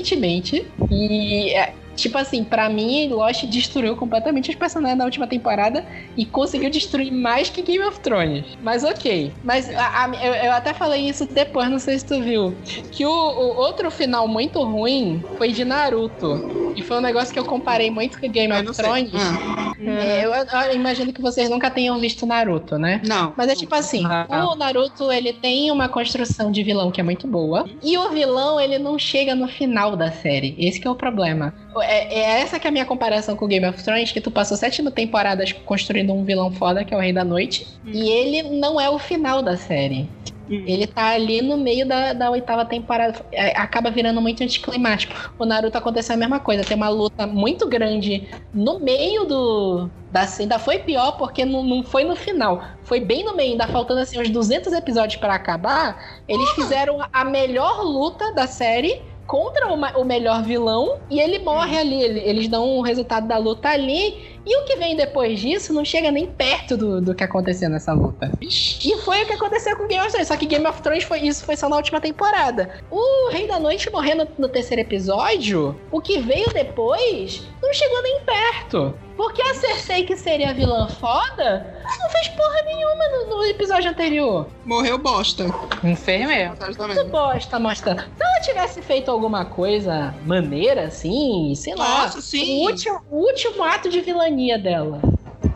[0.90, 1.81] e.
[1.96, 5.86] Tipo assim, pra mim, Lost destruiu completamente os personagens da última temporada
[6.18, 8.46] e conseguiu destruir mais que Game of Thrones.
[8.62, 9.32] Mas ok.
[9.44, 12.56] Mas a- a- eu, eu até falei isso depois, não sei se tu viu.
[12.92, 16.72] Que o, o outro final muito ruim foi de Naruto.
[16.76, 18.74] E foi um negócio que eu comparei muito com Game Eu of.
[18.82, 19.12] Thrones.
[19.14, 23.02] Ah, É, eu, eu imagino que vocês nunca tenham visto Naruto, né?
[23.06, 23.34] não.
[23.36, 24.28] Mas é tipo assim, Ah.
[24.52, 27.68] o Naruto ele tem uma construção de vilão que é muito boa.
[27.84, 30.56] E o vilão ele não chega no final da série.
[30.58, 31.54] Esse que é o problema.
[31.80, 34.32] É, é essa que é a minha comparação com o Game of Thrones, que tu
[34.32, 37.68] passou sete temporadas construindo um vilão foda, que é o Rei da Noite.
[37.86, 40.10] E ele não é o final da série.
[40.52, 40.64] Hum.
[40.68, 43.24] Ele tá ali no meio da, da oitava temporada.
[43.32, 45.14] É, acaba virando muito anticlimático.
[45.40, 46.64] O Naruto aconteceu a mesma coisa.
[46.64, 49.90] Tem uma luta muito grande no meio do.
[50.12, 52.62] Da, ainda foi pior porque não, não foi no final.
[52.84, 53.52] Foi bem no meio.
[53.52, 56.22] Ainda faltando assim uns 200 episódios pra acabar.
[56.28, 61.78] Eles fizeram a melhor luta da série contra o, o melhor vilão e ele morre
[61.78, 62.04] ali.
[62.04, 64.41] Ele- Eles dão o resultado da luta ali.
[64.46, 67.94] E o que vem depois disso não chega nem perto do, do que aconteceu nessa
[67.94, 68.32] luta.
[68.42, 70.28] E foi o que aconteceu com Game of Thrones.
[70.28, 72.82] Só que Game of Thrones foi isso, foi só na última temporada.
[72.90, 78.22] O Rei da Noite morrendo no terceiro episódio, o que veio depois não chegou nem
[78.22, 78.94] perto.
[79.16, 83.92] Porque a Cersei, que seria a vilã foda, não fez porra nenhuma no, no episódio
[83.92, 84.48] anterior.
[84.66, 85.46] Morreu bosta.
[85.84, 86.56] Não fez mesmo.
[86.88, 88.02] Muito bosta, mostrando.
[88.02, 92.04] Se ela tivesse feito alguma coisa maneira, assim, sei lá.
[92.04, 92.66] Nossa, sim.
[92.66, 95.02] O último, o último ato de vilania dela.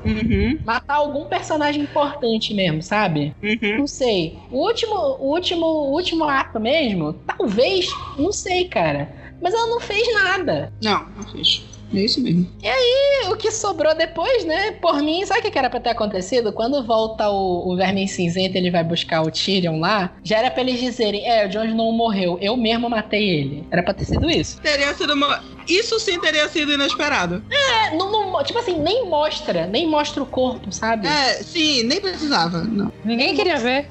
[0.06, 3.34] Uhum, Matar algum personagem importante mesmo, sabe?
[3.42, 3.80] uhum.
[3.80, 4.38] Não sei.
[4.52, 9.12] O último, o último, o último ato mesmo, talvez, não sei, cara.
[9.42, 10.72] Mas ela não fez nada.
[10.84, 11.64] Não, não fez.
[11.94, 12.48] É isso mesmo.
[12.64, 14.72] E o que sobrou depois, né?
[14.74, 16.52] Por mim, sabe o que era pra ter acontecido?
[16.52, 20.62] Quando volta o, o Verme Cinzento ele vai buscar o Tyrion lá, já era pra
[20.62, 23.64] eles dizerem: É, o Jon Snow morreu, eu mesmo matei ele.
[23.72, 24.60] Era pra ter sido isso.
[24.62, 25.44] Teria sido uma...
[25.68, 27.44] Isso sim teria sido inesperado.
[27.50, 31.08] É, não, não- tipo assim, nem mostra, nem mostra o corpo, sabe?
[31.08, 32.64] É, sim, nem precisava.
[32.64, 32.92] Não.
[33.04, 33.88] Ninguém queria ver.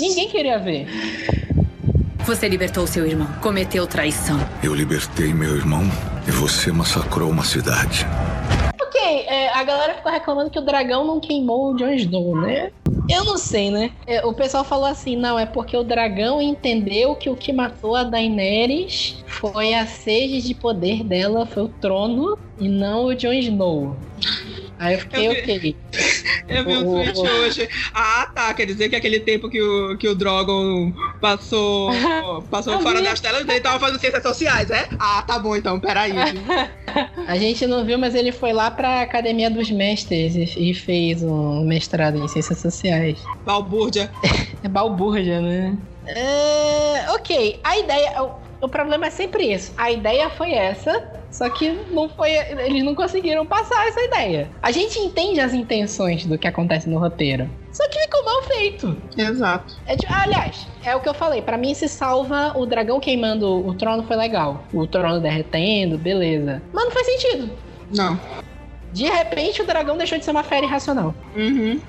[0.00, 0.86] Ninguém queria ver.
[2.24, 3.26] Você libertou seu irmão.
[3.40, 4.38] Cometeu traição.
[4.62, 5.82] Eu libertei meu irmão
[6.26, 8.06] e você massacrou uma cidade.
[8.80, 12.70] Ok, é, a galera ficou reclamando que o dragão não queimou o Jon Snow, né?
[13.10, 13.90] Eu não sei, né?
[14.06, 17.96] É, O pessoal falou assim, não, é porque o dragão entendeu que o que matou
[17.96, 23.32] a Daenerys foi a sede de poder dela, foi o trono, e não o Jon
[23.32, 23.96] Snow.
[24.82, 25.76] Aí eu fiquei, Eu vi- ok.
[26.48, 27.68] Eu vi um tweet hoje.
[27.94, 28.52] Ah, tá.
[28.52, 31.90] Quer dizer que aquele tempo que o, que o Drogon passou,
[32.50, 33.04] passou fora vi.
[33.04, 34.88] das telas, ele tava fazendo ciências sociais, é?
[34.98, 36.12] Ah, tá bom então, peraí.
[37.28, 41.22] A gente não viu, mas ele foi lá pra Academia dos Mestres e, e fez
[41.22, 43.22] um mestrado em Ciências Sociais.
[43.46, 44.10] Balbúrdia.
[44.62, 45.78] É balbúrdia, né?
[46.06, 48.22] É, ok, a ideia.
[48.22, 49.72] O, o problema é sempre isso.
[49.76, 50.92] A ideia foi essa,
[51.32, 52.30] só que não foi.
[52.30, 54.50] Eles não conseguiram passar essa ideia.
[54.62, 57.48] A gente entende as intenções do que acontece no roteiro.
[57.72, 58.96] Só que ficou mal feito.
[59.16, 59.74] Exato.
[59.86, 61.40] É aliás, é o que eu falei.
[61.40, 64.62] Pra mim, se salva o dragão queimando o trono foi legal.
[64.74, 66.62] O trono derretendo, beleza.
[66.70, 67.50] Mas não faz sentido.
[67.90, 68.20] Não.
[68.92, 71.14] De repente, o dragão deixou de ser uma fera irracional.
[71.34, 71.80] Uhum.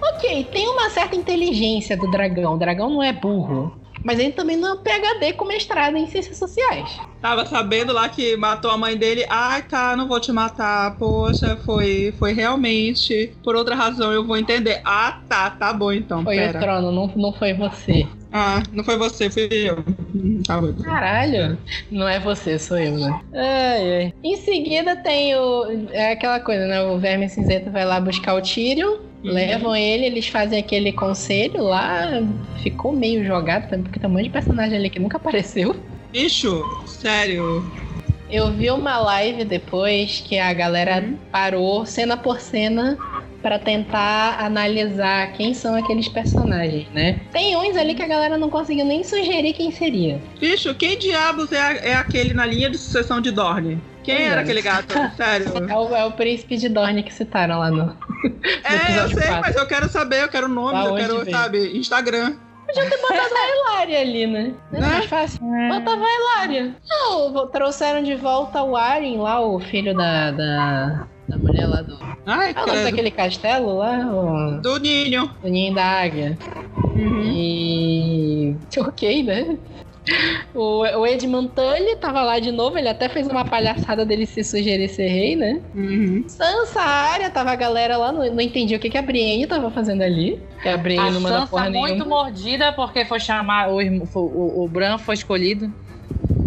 [0.00, 2.54] Ok, tem uma certa inteligência do dragão.
[2.54, 3.76] O dragão não é burro.
[4.04, 7.00] Mas ele também não é um PHD com mestrado em ciências sociais.
[7.22, 9.24] Tava sabendo lá que matou a mãe dele.
[9.30, 10.96] Ai, tá, não vou te matar.
[10.98, 13.32] Poxa, foi, foi realmente.
[13.42, 14.82] Por outra razão eu vou entender.
[14.84, 16.22] Ah, tá, tá bom então.
[16.22, 16.58] Foi pera.
[16.58, 18.06] o trono, não, não foi você.
[18.30, 19.78] Ah, não foi você, fui eu.
[20.14, 20.72] Hum, Tá bom.
[20.82, 21.56] Caralho.
[21.90, 23.20] Não é você, sou eu, né?
[23.32, 24.12] Ai, ai.
[24.22, 25.88] Em seguida tem o.
[25.92, 26.82] É aquela coisa, né?
[26.82, 28.98] O Verme Cinzento vai lá buscar o Tyrion.
[29.24, 32.22] Levam ele, eles fazem aquele conselho lá.
[32.62, 35.74] Ficou meio jogado também, porque tem um monte de personagem ali que nunca apareceu.
[36.12, 37.64] Bicho, sério.
[38.30, 41.16] Eu vi uma live depois que a galera Uhum.
[41.32, 42.98] parou cena por cena
[43.42, 47.20] pra tentar analisar quem são aqueles personagens, né?
[47.30, 50.20] Tem uns ali que a galera não conseguiu nem sugerir quem seria.
[50.40, 53.78] Bicho, quem diabos é, a- é aquele na linha de sucessão de Dorne?
[54.02, 54.42] Quem era é.
[54.44, 54.94] aquele gato?
[55.16, 55.46] Sério.
[55.68, 57.96] É o, é o príncipe de Dorne que citaram lá no.
[58.64, 59.40] É, eu sei, quatro.
[59.42, 61.30] mas eu quero saber, eu quero nome, Da eu quero, veio?
[61.36, 62.34] sabe, Instagram.
[62.76, 64.52] Hilária ali, né?
[64.72, 64.88] Não é Né?
[64.88, 65.40] mais fácil.
[65.40, 66.74] Botava a Hilária.
[66.88, 70.30] Não, trouxeram de volta o Arryn lá, o filho da.
[70.30, 71.98] da, da mulher lá do.
[72.26, 72.84] Ai, Ah, credo.
[72.84, 73.98] daquele castelo lá?
[74.06, 75.30] O, Do Ninho.
[75.42, 76.38] o Ninho da Águia.
[76.96, 77.22] Uhum.
[77.24, 78.56] E.
[78.78, 79.56] Ok, né?
[80.54, 84.44] O, o Edmund Tully tava lá de novo, ele até fez uma palhaçada dele se
[84.44, 85.60] sugerir ser rei, né?
[85.74, 86.24] Uhum.
[86.28, 89.70] Sansa área, tava a galera lá, não, não entendi o que, que a Brienne tava
[89.70, 90.40] fazendo ali.
[90.62, 92.04] Que a Brienne A não manda Sansa porra muito nenhuma.
[92.04, 95.72] mordida porque foi chamar o, o, o Bran foi escolhido.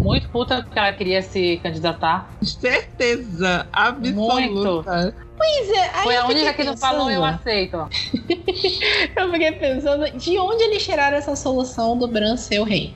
[0.08, 2.30] Muito puta porque ela queria se candidatar.
[2.42, 5.14] Certeza absoluta.
[5.36, 7.76] Pois é, aí foi a única que não falou eu aceito.
[9.16, 12.94] Eu fiquei pensando, de onde eles tiraram essa solução do Bran ser o rei?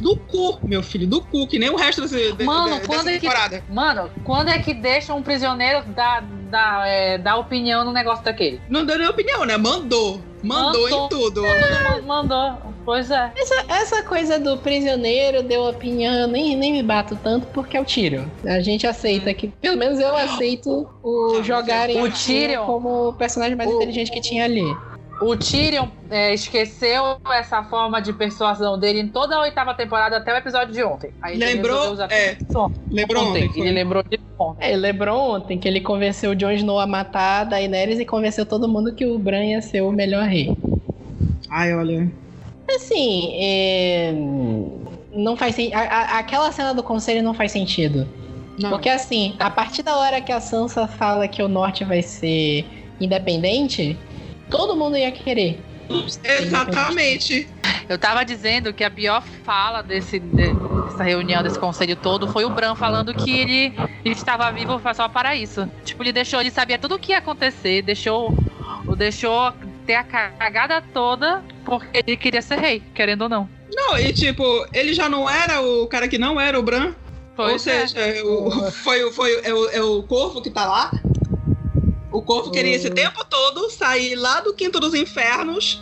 [0.00, 2.98] Do cu, meu filho, do cu, que nem o resto desse, de, Mano, de- quando
[3.04, 3.64] dessa é que- temporada.
[3.68, 8.60] Mano, quando é que deixa um prisioneiro dar, dar, é, dar opinião no negócio daquele?
[8.68, 9.56] Não deu nem opinião, né?
[9.56, 10.20] Mandou.
[10.42, 11.06] Mandou, Mandou.
[11.06, 11.42] em tudo.
[11.42, 12.74] Man- Mandou.
[12.88, 13.30] Pois é.
[13.36, 17.80] Essa, essa coisa do prisioneiro deu opinião, eu nem, nem me bato tanto porque é
[17.82, 18.24] o Tyrion.
[18.46, 23.54] A gente aceita que, pelo menos eu aceito o jogarem o Tyrion- como o personagem
[23.54, 24.64] mais o- inteligente que tinha ali.
[25.20, 30.32] O Tyrion é, esqueceu essa forma de persuasão dele em toda a oitava temporada até
[30.32, 31.10] o episódio de ontem.
[31.20, 31.94] Aí ele Lembrou?
[32.08, 32.38] É.
[32.90, 33.48] Lembrou ontem.
[33.48, 33.60] ontem?
[33.60, 34.64] Ele lembrou de ontem.
[34.64, 38.06] É, ele lembrou ontem que ele convenceu o Jon Snow a matar a Daenerys e
[38.06, 40.56] convenceu todo mundo que o Bran ia ser o melhor rei.
[41.50, 42.10] Ai, olha.
[42.76, 44.12] Assim, é,
[45.12, 45.74] não faz sentido.
[45.76, 48.08] Aquela cena do conselho não faz sentido.
[48.58, 48.70] Não.
[48.70, 52.66] Porque assim, a partir da hora que a Sansa fala que o norte vai ser
[53.00, 53.96] independente,
[54.50, 55.60] todo mundo ia querer.
[56.24, 57.48] Exatamente.
[57.88, 60.52] Eu tava dizendo que a pior fala desse, de-
[60.84, 65.08] dessa reunião, desse conselho todo, foi o Bran falando que ele, ele estava vivo só
[65.08, 65.66] para isso.
[65.84, 68.34] Tipo, ele deixou, ele sabia tudo o que ia acontecer, deixou,
[68.86, 69.52] o deixou
[69.88, 73.48] ter a cagada toda porque ele queria ser rei, querendo ou não.
[73.74, 76.88] Não, e tipo, ele já não era o cara que não era o Bran.
[76.88, 76.94] Ou
[77.46, 77.86] Pois é.
[77.86, 80.92] seja, o- foi, o- foi, é, o, é o corvo que tá lá.
[82.12, 85.80] O corvo queria esse tempo todo sair lá do Quinto dos Infernos,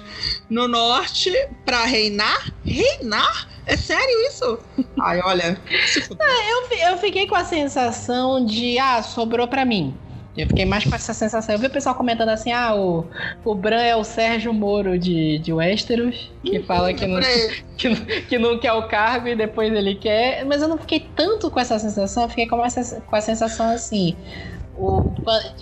[0.48, 1.32] no norte,
[1.64, 2.52] pra reinar.
[2.64, 3.48] Reinar?
[3.64, 4.58] É sério isso?
[5.00, 5.60] Ai, olha.
[5.88, 6.24] se fuder.
[6.70, 9.96] Eu, eu fiquei com a sensação de, ah, sobrou pra mim.
[10.37, 11.55] Eu fiquei mais com essa sensação.
[11.55, 13.07] Eu vi o pessoal comentando assim, ah, o,
[13.44, 17.51] o Bran é o Sérgio Moro de, de Westeros, que fala que não, Lembrei.
[17.79, 20.44] que, não- que não quer o cargo e depois ele quer.
[20.44, 23.70] Mas eu não fiquei tanto com essa sensação, eu fiquei com, essa, com a sensação
[23.70, 24.14] assim.
[24.79, 25.03] O,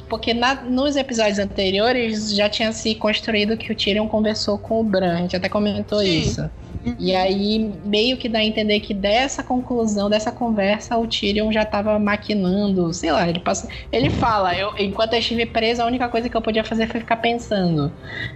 [0.09, 4.83] porque na- nos episódios anteriores já tinha se construído que o Tyrion conversou com o
[4.85, 5.15] Bran.
[5.15, 6.19] A gente até comentou Sim.
[6.21, 6.51] isso.
[6.99, 11.64] E aí meio que dá a entender que dessa conclusão, dessa conversa, o Tyrion já
[11.64, 16.09] tava maquinando, sei lá, ele passa, ele fala, eu, enquanto eu estive preso, a única
[16.09, 17.90] coisa que eu podia fazer foi ficar pensando.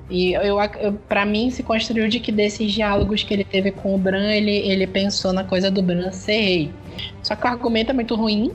[0.09, 3.95] E eu, eu para mim se construiu de que desses diálogos que ele teve com
[3.95, 6.71] o Bran, ele, ele pensou na coisa do Bran ser rei.
[7.23, 8.51] Só que o argumento é muito ruim.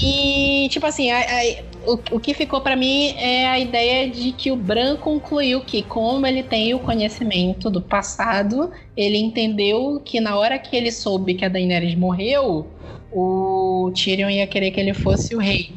[0.00, 1.42] E, tipo assim, a, a,
[1.86, 5.82] o, o que ficou para mim é a ideia de que o Bran concluiu que,
[5.82, 11.34] como ele tem o conhecimento do passado, ele entendeu que na hora que ele soube
[11.34, 12.66] que a Daenerys morreu,
[13.12, 15.70] o Tyrion ia querer que ele fosse o rei.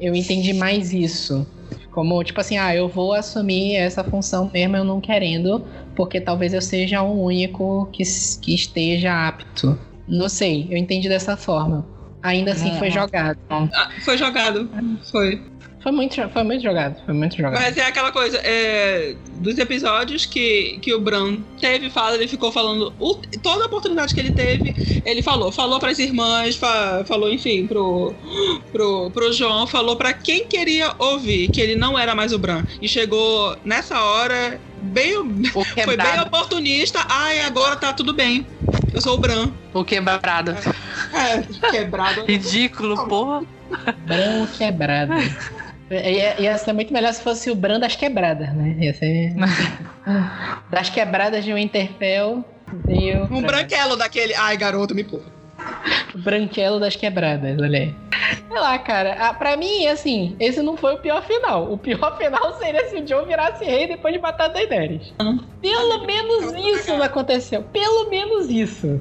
[0.00, 1.46] Eu entendi mais isso.
[1.90, 5.66] Como, tipo assim, ah, eu vou assumir essa função mesmo eu não querendo,
[5.96, 8.04] porque talvez eu seja o único que,
[8.40, 9.76] que esteja apto.
[10.06, 11.97] Não sei, eu entendi dessa forma.
[12.22, 13.38] Ainda assim foi jogado.
[13.50, 14.68] Ah, foi jogado.
[15.10, 15.40] Foi.
[15.80, 17.54] Foi muito, foi muito jogado, foi muito jogado.
[17.54, 22.50] Mas é aquela coisa, é, dos episódios que, que o Bran teve fala, ele ficou
[22.50, 25.52] falando o, toda a oportunidade que ele teve, ele falou.
[25.52, 28.12] Falou para as irmãs, fa, falou, enfim, pro,
[28.72, 32.64] pro, pro João, falou para quem queria ouvir que ele não era mais o Bran.
[32.82, 35.14] E chegou nessa hora, bem,
[35.84, 36.98] foi bem oportunista.
[37.08, 38.44] Ai, agora tá tudo bem.
[38.92, 39.50] Eu sou o Bran.
[39.74, 40.56] O quebrado.
[41.12, 42.24] É, quebrado.
[42.26, 43.42] Ridículo, porra.
[44.06, 45.12] Bran quebrado.
[45.90, 48.76] Ia, ia ser muito melhor se fosse o Bran das quebradas, né?
[48.78, 49.34] Ia ser.
[50.70, 52.44] das quebradas de Winterfell.
[52.84, 54.34] Veio um branquelo daquele.
[54.34, 55.37] Ai, garoto, me porra.
[56.14, 57.94] Branquelo das quebradas, olha aí.
[58.48, 59.16] Sei lá, cara.
[59.18, 61.72] Ah, pra mim, assim, esse não foi o pior final.
[61.72, 65.12] O pior final seria se o John virasse rei depois de matar a Daenerys.
[65.60, 67.62] Pelo menos isso não aconteceu.
[67.62, 69.00] Pelo menos isso.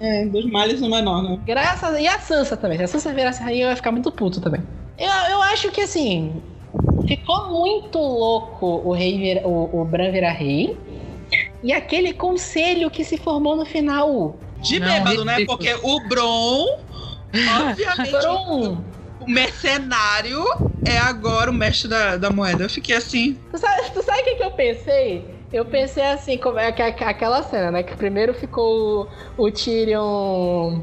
[0.00, 1.38] É, dos males no menor, né?
[1.44, 1.98] Graças.
[1.98, 2.78] E a Sansa também.
[2.78, 4.62] Se a Sansa virasse rainha, eu ia ficar muito puto também.
[4.98, 6.42] Eu, eu acho que assim.
[7.06, 10.76] Ficou muito louco o rei vira, o, o Bran virar rei.
[11.62, 14.36] E aquele conselho que se formou no final.
[14.60, 15.44] De bêbado, né?
[15.44, 16.80] Porque o Bron,
[17.68, 18.84] obviamente, Bron.
[19.20, 20.44] o mercenário
[20.84, 22.64] é agora o mestre da, da moeda.
[22.64, 23.38] Eu fiquei assim.
[23.50, 25.40] Tu sabe, tu sabe o que, que eu pensei?
[25.52, 27.82] Eu pensei assim, como é que aquela cena, né?
[27.82, 30.80] Que primeiro ficou o, o Tyrion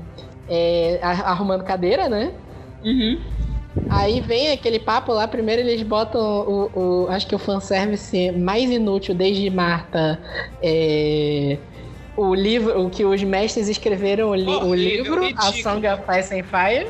[0.49, 2.33] é, arrumando cadeira, né?
[2.83, 3.19] Uhum.
[3.89, 8.69] Aí vem aquele papo lá, primeiro eles botam o, o acho que o fanservice mais
[8.69, 10.19] inútil desde Marta.
[10.61, 11.57] É,
[12.17, 16.33] o livro, o que os mestres escreveram, o, li, o livro, A Song of Ice
[16.33, 16.87] and Fire.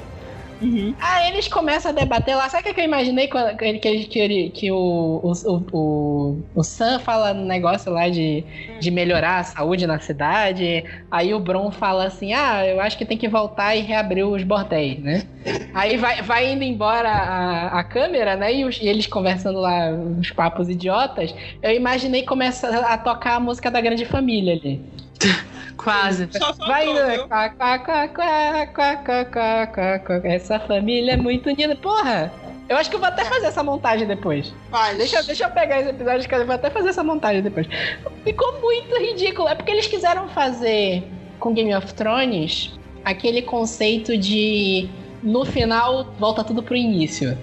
[0.61, 0.95] Uhum.
[0.99, 2.49] Aí eles começam a debater lá.
[2.49, 6.99] Sabe o que eu imaginei quando, que, que, que, que o, o, o, o Sam
[6.99, 8.43] fala no negócio lá de,
[8.79, 10.83] de melhorar a saúde na cidade?
[11.11, 14.43] Aí o Bron fala assim: Ah, eu acho que tem que voltar e reabrir os
[14.43, 15.27] bordéis, né?
[15.73, 18.53] Aí vai, vai indo embora a, a câmera, né?
[18.53, 21.35] E, os, e eles conversando lá, os papos idiotas.
[21.61, 24.81] Eu imaginei começar a tocar a música da Grande Família ali.
[25.77, 26.27] Quase.
[26.67, 27.27] Vai indo.
[27.27, 30.21] Quá, quá, quá, quá, quá, quá, quá, quá, quá.
[30.23, 31.75] Essa família é muito unida.
[31.75, 32.31] Porra!
[32.67, 34.53] Eu acho que eu vou até fazer essa montagem depois.
[34.69, 34.95] Vai.
[34.95, 37.67] Deixa, deixa eu pegar esse episódio que eu vou até fazer essa montagem depois.
[38.23, 39.47] Ficou muito ridículo.
[39.47, 41.03] É porque eles quiseram fazer
[41.39, 44.89] com Game of Thrones aquele conceito de
[45.23, 47.37] no final volta tudo pro início.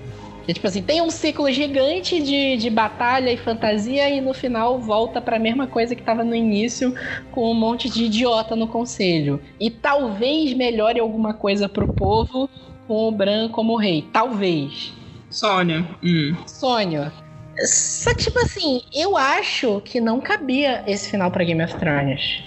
[0.44, 4.78] Que, tipo assim, tem um ciclo gigante de, de batalha e fantasia e no final
[4.78, 6.94] volta para a mesma coisa que estava no início
[7.32, 9.40] com um monte de idiota no conselho.
[9.58, 12.48] E talvez melhore alguma coisa pro povo
[12.86, 14.04] com o Bran como rei.
[14.12, 14.92] Talvez.
[15.30, 15.86] Sônia.
[16.02, 16.36] Hum.
[16.46, 17.10] Sônia.
[17.66, 22.42] Só que, tipo assim, eu acho que não cabia esse final para Game of Thrones.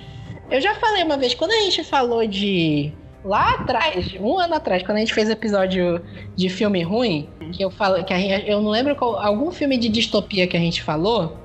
[0.51, 2.93] Eu já falei uma vez, quando a gente falou de
[3.27, 6.01] lá atrás, um ano atrás, quando a gente fez episódio
[6.35, 10.47] de filme ruim, que eu falo, que eu não lembro qual, algum filme de distopia
[10.47, 11.37] que a gente falou,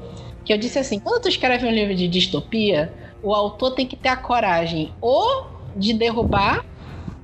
[0.44, 3.96] que eu disse assim, quando tu escreve um livro de distopia, o autor tem que
[3.96, 6.64] ter a coragem ou de derrubar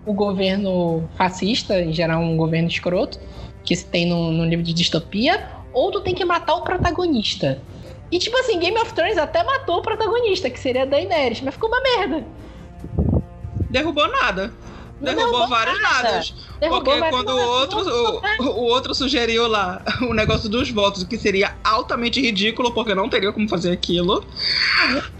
[0.05, 3.21] o governo fascista, em geral um governo escroto,
[3.65, 7.63] que se tem no, no livro de distopia, ou tu tem que matar o protagonista.
[8.11, 11.69] E tipo assim, Game of Thrones até matou o protagonista, que seria Daenerys, mas ficou
[11.69, 12.25] uma merda
[13.71, 14.53] derrubou nada.
[15.01, 16.03] Derrubou, derrubou vários nada.
[16.03, 16.35] nadas.
[16.61, 21.17] Derrubou, porque quando o outro, o, o, outro sugeriu lá o negócio dos votos, que
[21.17, 24.25] seria altamente ridículo, porque não teria como fazer aquilo,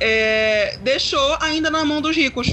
[0.01, 2.49] é, deixou ainda na mão dos ricos.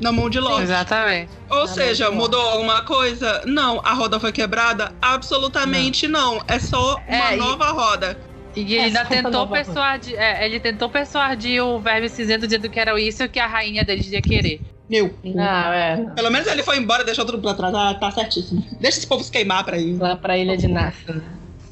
[0.00, 0.64] Na mão de Lorde.
[0.64, 1.30] Exatamente.
[1.48, 3.42] Ou na seja, mudou alguma coisa?
[3.46, 3.80] Não.
[3.82, 4.92] A roda foi quebrada?
[5.00, 6.34] Absolutamente não.
[6.34, 6.44] não.
[6.46, 7.72] É só uma é, nova e...
[7.72, 8.18] roda.
[8.56, 10.18] E ele é, ainda tentou persuadir.
[10.18, 14.10] É, ele tentou persuadir o verme cinzento dizendo que era isso que a rainha deles
[14.10, 14.60] ia querer.
[14.88, 15.14] Meu.
[15.24, 15.96] Não, é.
[16.14, 17.74] Pelo menos ele foi embora e deixou tudo pra trás.
[17.74, 18.62] Ah, tá certíssimo.
[18.80, 19.96] Deixa esse povo se queimar pra ir.
[19.96, 21.22] Lá pra ilha de Nassa.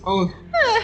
[0.05, 0.29] Oh.
[0.55, 0.83] É.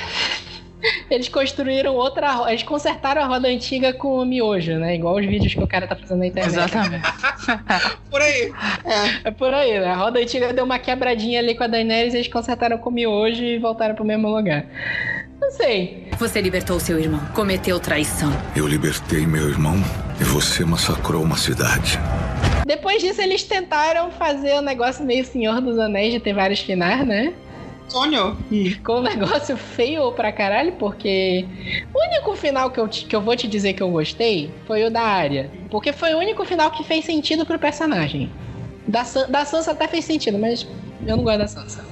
[1.11, 2.31] eles construíram outra.
[2.33, 4.95] ro- Eles consertaram a roda antiga com o miojo, né?
[4.95, 6.53] Igual os vídeos que o cara tá fazendo na internet.
[6.55, 7.05] Exatamente.
[8.11, 8.53] Por aí.
[8.85, 9.29] É.
[9.29, 9.87] É por aí, né?
[9.89, 13.43] A roda antiga deu uma quebradinha ali com a Daenerys, eles consertaram com o miojo
[13.43, 14.67] e voltaram pro mesmo lugar.
[15.49, 16.09] Não sei.
[16.19, 17.21] Você libertou seu irmão.
[17.35, 18.31] Cometeu traição.
[18.55, 19.77] Eu libertei meu irmão
[20.21, 21.99] e você massacrou uma cidade.
[22.67, 27.07] Depois disso, eles tentaram fazer um negócio meio Senhor dos Anéis de ter vários finais,
[27.07, 27.33] né?
[27.89, 28.37] Sonho?
[28.51, 31.47] E ficou um negócio feio pra caralho, porque
[31.95, 34.85] o único final que eu, te- que eu vou te dizer que eu gostei foi
[34.85, 35.51] o da Arya.
[35.71, 38.31] Porque foi o único final que fez sentido pro personagem.
[38.87, 40.67] Da, San- da Sansa até fez sentido, mas
[41.07, 41.83] eu não gosto da Sansa.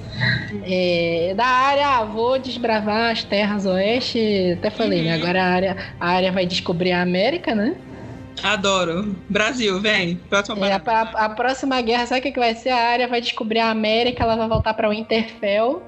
[0.63, 4.53] É, da Arya, ah, vou desbravar as terras oeste.
[4.57, 5.13] Até falei, né?
[5.13, 7.75] Agora a Arya, a Arya vai descobrir a América, né?
[8.43, 9.15] Adoro.
[9.29, 10.15] Brasil, vem.
[10.29, 12.69] Próxima É, a, a- a próxima guerra, sabe o que, que vai ser?
[12.69, 15.81] A Arya vai descobrir a América, ela vai voltar pra Winterfell.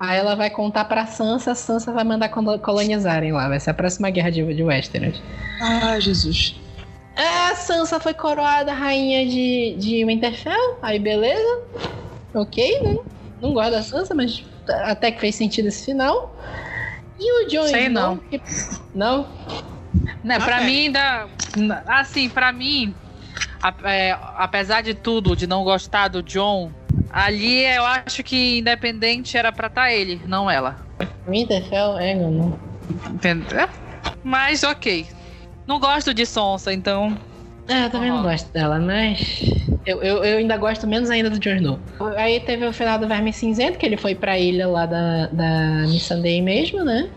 [0.00, 3.48] Aí ela vai contar pra Sansa, a Sansa vai mandar colo- colonizarem lá.
[3.48, 5.20] Vai ser a próxima guerra de, de Westeros.
[5.60, 6.54] Ai, Jesus.
[7.16, 10.78] É, a Sansa foi coroada rainha de, de Winterfell.
[10.80, 11.62] Aí beleza.
[12.32, 12.96] Ok, né?
[13.40, 16.36] Não gosto da Sansa, mas até que fez sentido esse final.
[17.18, 18.16] E o Jon Sei Snow, não.
[18.18, 18.40] que-
[18.94, 19.26] Não?
[20.22, 20.66] Né, pra Ok.
[20.66, 21.28] mim ainda.
[21.86, 22.94] Assim, pra mim,
[23.84, 26.72] é, apesar de tudo, de não gostar do John,
[27.10, 30.76] ali eu acho que independente era pra estar ele, não ela.
[31.26, 32.58] Winterfell, é, não.
[34.22, 35.06] Mas ok.
[35.66, 37.16] Não gosto de Sonsa, então.
[37.68, 39.42] É, eu também não gosto dela, mas.
[39.84, 41.78] Eu, eu, eu ainda gosto menos ainda do Jon Snow.
[42.16, 45.86] Aí teve o final do Verme Cinzento, que ele foi pra ilha lá da, da
[45.86, 47.08] Missandei mesmo, né?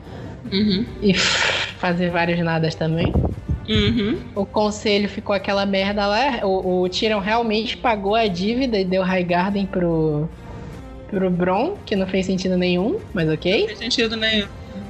[0.51, 0.85] Uhum.
[1.01, 3.13] E fazer vários nadas também.
[3.69, 4.19] Uhum.
[4.35, 6.45] O conselho ficou aquela merda lá.
[6.45, 10.27] O, o Tyrion realmente pagou a dívida e deu Highgarden pro.
[11.09, 13.61] pro Bron, que não fez sentido nenhum, mas ok.
[13.61, 14.47] Não fez sentido nenhum.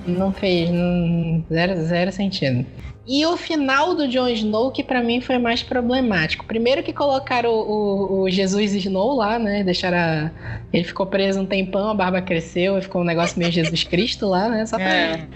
[0.07, 2.65] Não fez, não, zero, zero sentido.
[3.07, 6.45] E o final do Jon Snow, que pra mim foi mais problemático.
[6.45, 9.63] Primeiro que colocaram o, o- o Jesus Snow lá, né?
[9.63, 9.97] Deixaram.
[9.97, 10.31] a-
[10.71, 14.27] Ele ficou preso um tempão, a barba cresceu e ficou um negócio meio Jesus Cristo
[14.27, 14.65] lá, né?
[14.67, 15.27] Só pra, É.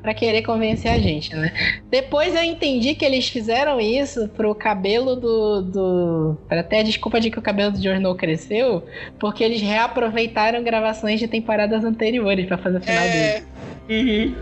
[0.00, 1.52] pra querer convencer a gente, né?
[1.90, 5.60] Depois eu entendi que eles fizeram isso pro cabelo do.
[5.62, 6.36] do...
[6.48, 8.84] Pra ter a desculpa de que o cabelo do Jon Snow cresceu,
[9.18, 13.16] porque eles reaproveitaram gravações de temporadas anteriores pra fazer o final dele.
[13.18, 13.42] É.
[13.90, 14.34] Uhum.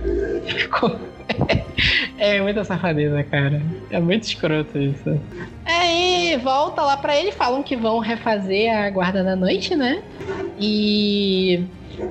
[0.47, 1.16] Ficou.
[2.19, 3.61] É muita safadeza, cara.
[3.91, 5.21] É muito escroto isso.
[5.65, 10.03] Aí volta lá pra ele, falam que vão refazer a Guarda da Noite, né?
[10.59, 11.63] E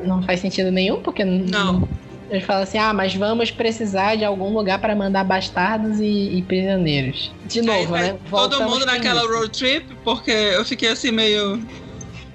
[0.05, 1.88] não faz sentido nenhum, porque Não.
[2.30, 6.41] Eles falam assim: ah, mas vamos precisar de algum lugar pra mandar bastardos e, e
[6.43, 7.32] prisioneiros.
[7.45, 8.20] De Aí novo, vai né?
[8.30, 9.39] Todo mundo naquela início.
[9.39, 11.59] road trip, porque eu fiquei assim meio.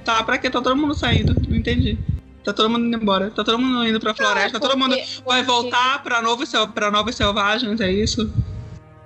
[0.05, 1.37] Tá, pra que tá todo mundo saindo?
[1.49, 1.99] Não entendi.
[2.45, 3.31] Tá todo mundo indo embora.
[3.31, 4.59] Tá todo mundo indo pra floresta.
[4.59, 8.33] Ah, todo mundo vai voltar pra, novo, pra Novos Selvagens, é isso?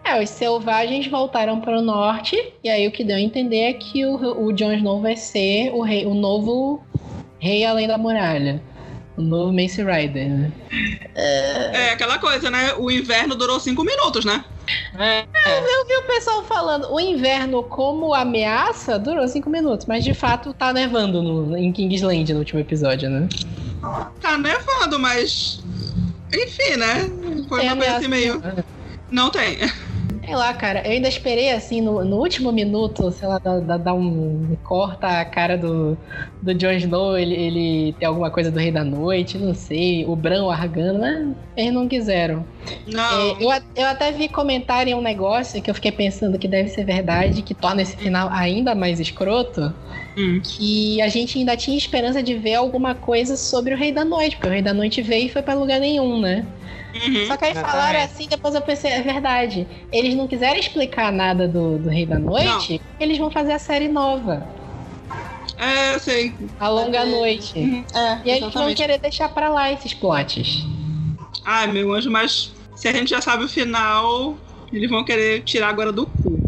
[0.05, 3.73] É, os selvagens voltaram para o norte, e aí o que deu a entender é
[3.73, 6.85] que o, o Jon Snow vai ser o, rei, o novo
[7.39, 8.63] rei além da muralha.
[9.17, 10.53] O novo Mace Rider, né?
[11.15, 12.75] É aquela coisa, né?
[12.77, 14.45] O inverno durou cinco minutos, né?
[14.99, 15.25] É.
[15.47, 20.53] Eu vi o pessoal falando, o inverno como ameaça durou cinco minutos, mas de fato
[20.53, 23.29] tá nevando no, em Kingsland no último episódio, né?
[24.21, 25.63] Tá nevando, mas.
[26.33, 27.09] Enfim, né?
[27.49, 28.43] Foi Tem uma coisa assim meio.
[29.11, 29.59] Não tem.
[30.25, 34.57] Sei lá, cara, eu ainda esperei assim no, no último minuto, sei lá, dar, um.
[34.63, 35.97] corta a cara do,
[36.41, 40.17] do Jon Snow, ele, ele tem alguma coisa do Rei da Noite, não sei, o
[40.17, 42.45] Bran argando, mas eles não quiseram.
[42.87, 43.21] Não.
[43.21, 46.69] É, eu, eu até vi comentar em um negócio que eu fiquei pensando que deve
[46.69, 49.73] ser verdade, que torna esse final ainda mais escroto,
[50.17, 50.41] Hum.
[50.43, 54.37] que a gente ainda tinha esperança de ver alguma coisa sobre o Rei da Noite,
[54.37, 56.47] porque o Rei da Noite veio e foi pra lugar nenhum, né?
[56.95, 57.27] Uhum.
[57.27, 59.67] Só que aí falaram assim, depois eu pensei, é verdade.
[59.91, 63.89] Eles não quiseram explicar nada do, do Rei da Noite, eles vão fazer a série
[63.89, 64.47] nova,
[65.59, 66.37] É, sei.
[66.59, 67.05] A Longa É.
[67.05, 67.59] Noite.
[67.59, 67.85] Uhum.
[67.95, 70.65] É, E aí eles vão querer deixar pra lá esses plots.
[71.45, 74.39] Ai, meu anjo, mas se a gente já sabe o final,
[74.73, 76.43] eles vão querer tirar agora do cu.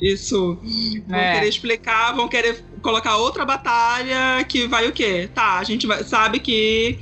[0.00, 0.58] Isso.
[1.06, 1.34] Vão É.
[1.34, 5.28] querer explicar, vão querer colocar outra batalha que vai o quê?
[5.34, 6.98] Tá, a gente vai- sabe que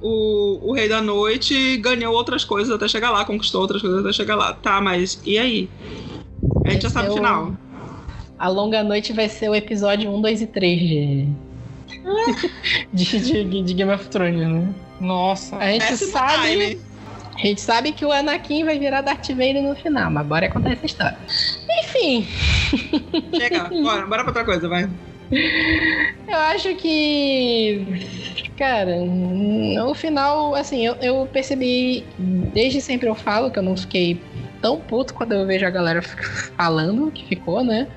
[0.00, 4.12] o, o Rei da Noite ganhou outras coisas até chegar lá, conquistou outras coisas até
[4.12, 4.52] chegar lá.
[4.52, 5.68] Tá, mas e aí?
[6.66, 7.56] A gente já Esse sabe o o- final.
[8.38, 11.28] A Longa Noite vai ser o episódio 1, 2 e 3 de.
[12.92, 14.74] de, de- de Game of Thrones, né?
[15.00, 15.56] Nossa.
[15.56, 16.48] A gente Péssimo sabe.
[16.50, 16.80] time.
[17.34, 20.72] A gente sabe que o Anakin vai virar Darth Vader no final, mas bora contar
[20.72, 21.16] essa história.
[21.84, 22.26] Enfim,
[23.36, 24.88] Chega, bora, bora pra outra coisa, vai.
[25.32, 27.86] Eu acho que.
[28.56, 32.04] Cara, no final, assim, eu, eu percebi.
[32.18, 34.20] Desde sempre eu falo que eu não fiquei
[34.60, 37.88] tão puto quando eu vejo a galera falando que ficou, né?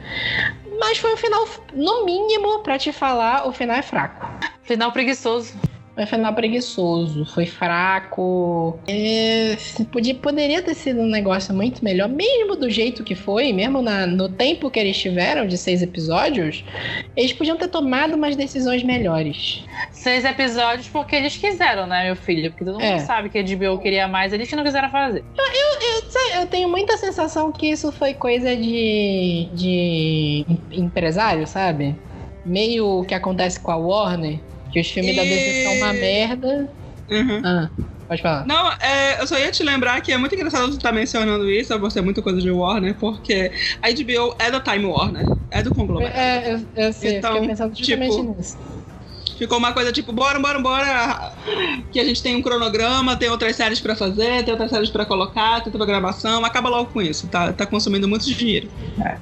[0.79, 4.27] Mas foi um final, no mínimo, pra te falar, o final é fraco.
[4.63, 5.53] Final preguiçoso.
[5.95, 8.77] Foi final preguiçoso, foi fraco.
[8.85, 9.55] É,
[9.91, 14.05] podia, poderia ter sido um negócio muito melhor, mesmo do jeito que foi, mesmo na,
[14.05, 16.65] no tempo que eles tiveram de seis episódios,
[17.15, 19.63] eles podiam ter tomado umas decisões melhores.
[19.91, 22.51] Seis episódios porque eles quiseram, né, meu filho?
[22.51, 22.99] Porque todo mundo É.
[22.99, 25.23] sabe que a HBO queria mais, eles que não quiseram fazer.
[25.37, 31.95] Eu, sei- eu tenho muita sensação que isso foi coisa de, de em- empresário, sabe?
[32.45, 34.39] Meio o que acontece com a Warner,
[34.75, 36.69] que os filmes da DC são uma E- merda.
[37.09, 37.41] Uhum.
[37.45, 37.71] Ah,
[38.09, 38.45] pode falar.
[38.45, 41.71] Não, é, eu só ia te lembrar que é muito engraçado você estar mencionando isso,
[41.71, 43.51] eu gostei muito coisa de Warner, porque
[43.81, 46.17] a HBO é da Time Warner, é do conglomerado.
[46.17, 48.57] É, eu, eu sei, Então, eu fiquei pensando justamente tipo, nisso.
[49.37, 51.33] Ficou uma coisa tipo, bora, bora, bora,
[51.91, 55.05] que a gente tem um cronograma, tem outras séries pra fazer, tem outras séries pra
[55.05, 58.69] colocar, tem programação, acaba logo com isso, tá, tá consumindo muito dinheiro.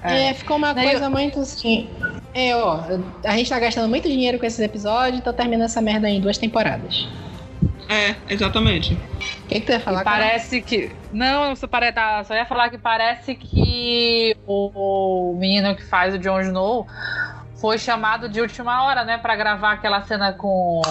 [0.04, 1.88] É, ficou uma Daí coisa muito assim.
[2.34, 2.80] É, ó,
[3.24, 6.38] a gente tá gastando muito dinheiro com esses episódios, então termina essa merda em duas
[6.38, 7.08] temporadas.
[7.90, 8.94] É, exatamente.
[8.94, 10.18] O que, que tu ia falar, E cara?
[10.18, 10.92] parece que.
[11.12, 11.92] Não, só, pare...
[11.92, 16.88] tá, só ia falar que parece que o, o menino que faz o Jon Snow
[17.64, 19.18] foi chamado de última hora, né?
[19.18, 20.82] Pra gravar aquela cena com,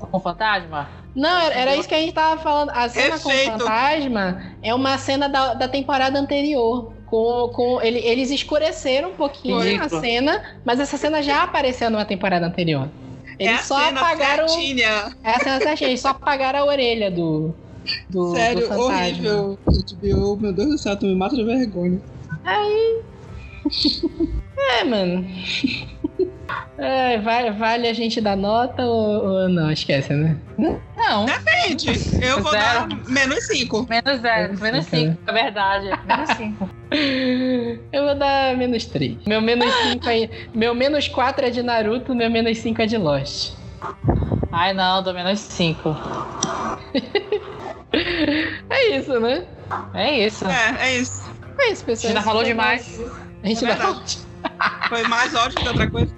[0.00, 0.88] com o fantasma.
[1.14, 2.70] Não, era, isso que a gente tava falando.
[2.70, 6.92] A cena com o fantasma é uma cena da, da temporada anterior.
[7.06, 9.98] Com, com, ele- eles escureceram um pouquinho Ridículo.
[9.98, 12.88] a cena, mas essa cena já apareceu numa temporada anterior.
[13.38, 14.48] Eles é a só cena apagaram.
[14.48, 15.16] certinha.
[15.22, 17.54] É a cena certinha, eles só apagaram a orelha do.
[18.08, 18.94] Do, do Sério, fantasma.
[18.96, 19.58] horrível.
[20.02, 22.00] HBO, meu Deus do céu, tu me mata de vergonha.
[24.72, 25.26] É, mano.
[26.78, 29.70] É, vale, vale a gente dar nota ou, ou não?
[29.70, 30.36] Esquece, né?
[30.56, 31.26] Não,
[31.68, 32.88] Gente, eu vou Zero.
[32.88, 33.86] dar menos 5.
[33.88, 35.90] menos zero, Menos menos cinco, cinco, é verdade.
[36.06, 36.70] Menos cinco.
[37.92, 39.18] Eu vou dar menos 3.
[39.26, 40.28] Meu menos 5 aí.
[40.52, 43.52] Meu menos 4 é de Naruto, meu menos 5 é de Lost.
[44.50, 45.96] Ai não, dou menos cinco.
[48.70, 49.44] É isso, né?
[49.94, 50.46] É isso.
[50.46, 51.28] É, é isso.
[51.58, 52.12] É isso, A pessoal.
[52.12, 53.00] gente já falou demais.
[53.42, 54.18] A gente É já verdade.
[54.88, 56.14] Foi mais ódio que outra coisa.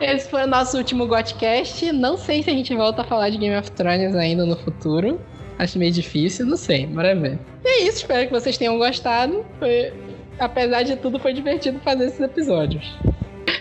[0.00, 1.92] Esse foi o nosso último Gotcast.
[1.92, 5.20] Não sei se a gente volta a falar de Game of Thrones ainda no futuro.
[5.58, 7.38] Acho meio difícil, não sei, bora ver.
[7.64, 9.44] E é isso, espero que vocês tenham gostado.
[9.58, 9.92] Foi-
[10.38, 12.84] Apesar de tudo, foi divertido fazer esses episódios.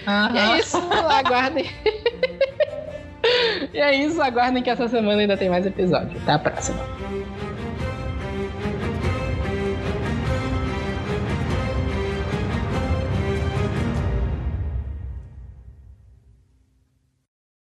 [0.06, 0.56] E Aham.
[0.56, 1.66] é isso, aguardem.
[3.74, 6.18] e é isso, aguardem que essa semana ainda tem mais episódio.
[6.24, 6.84] Até a próxima.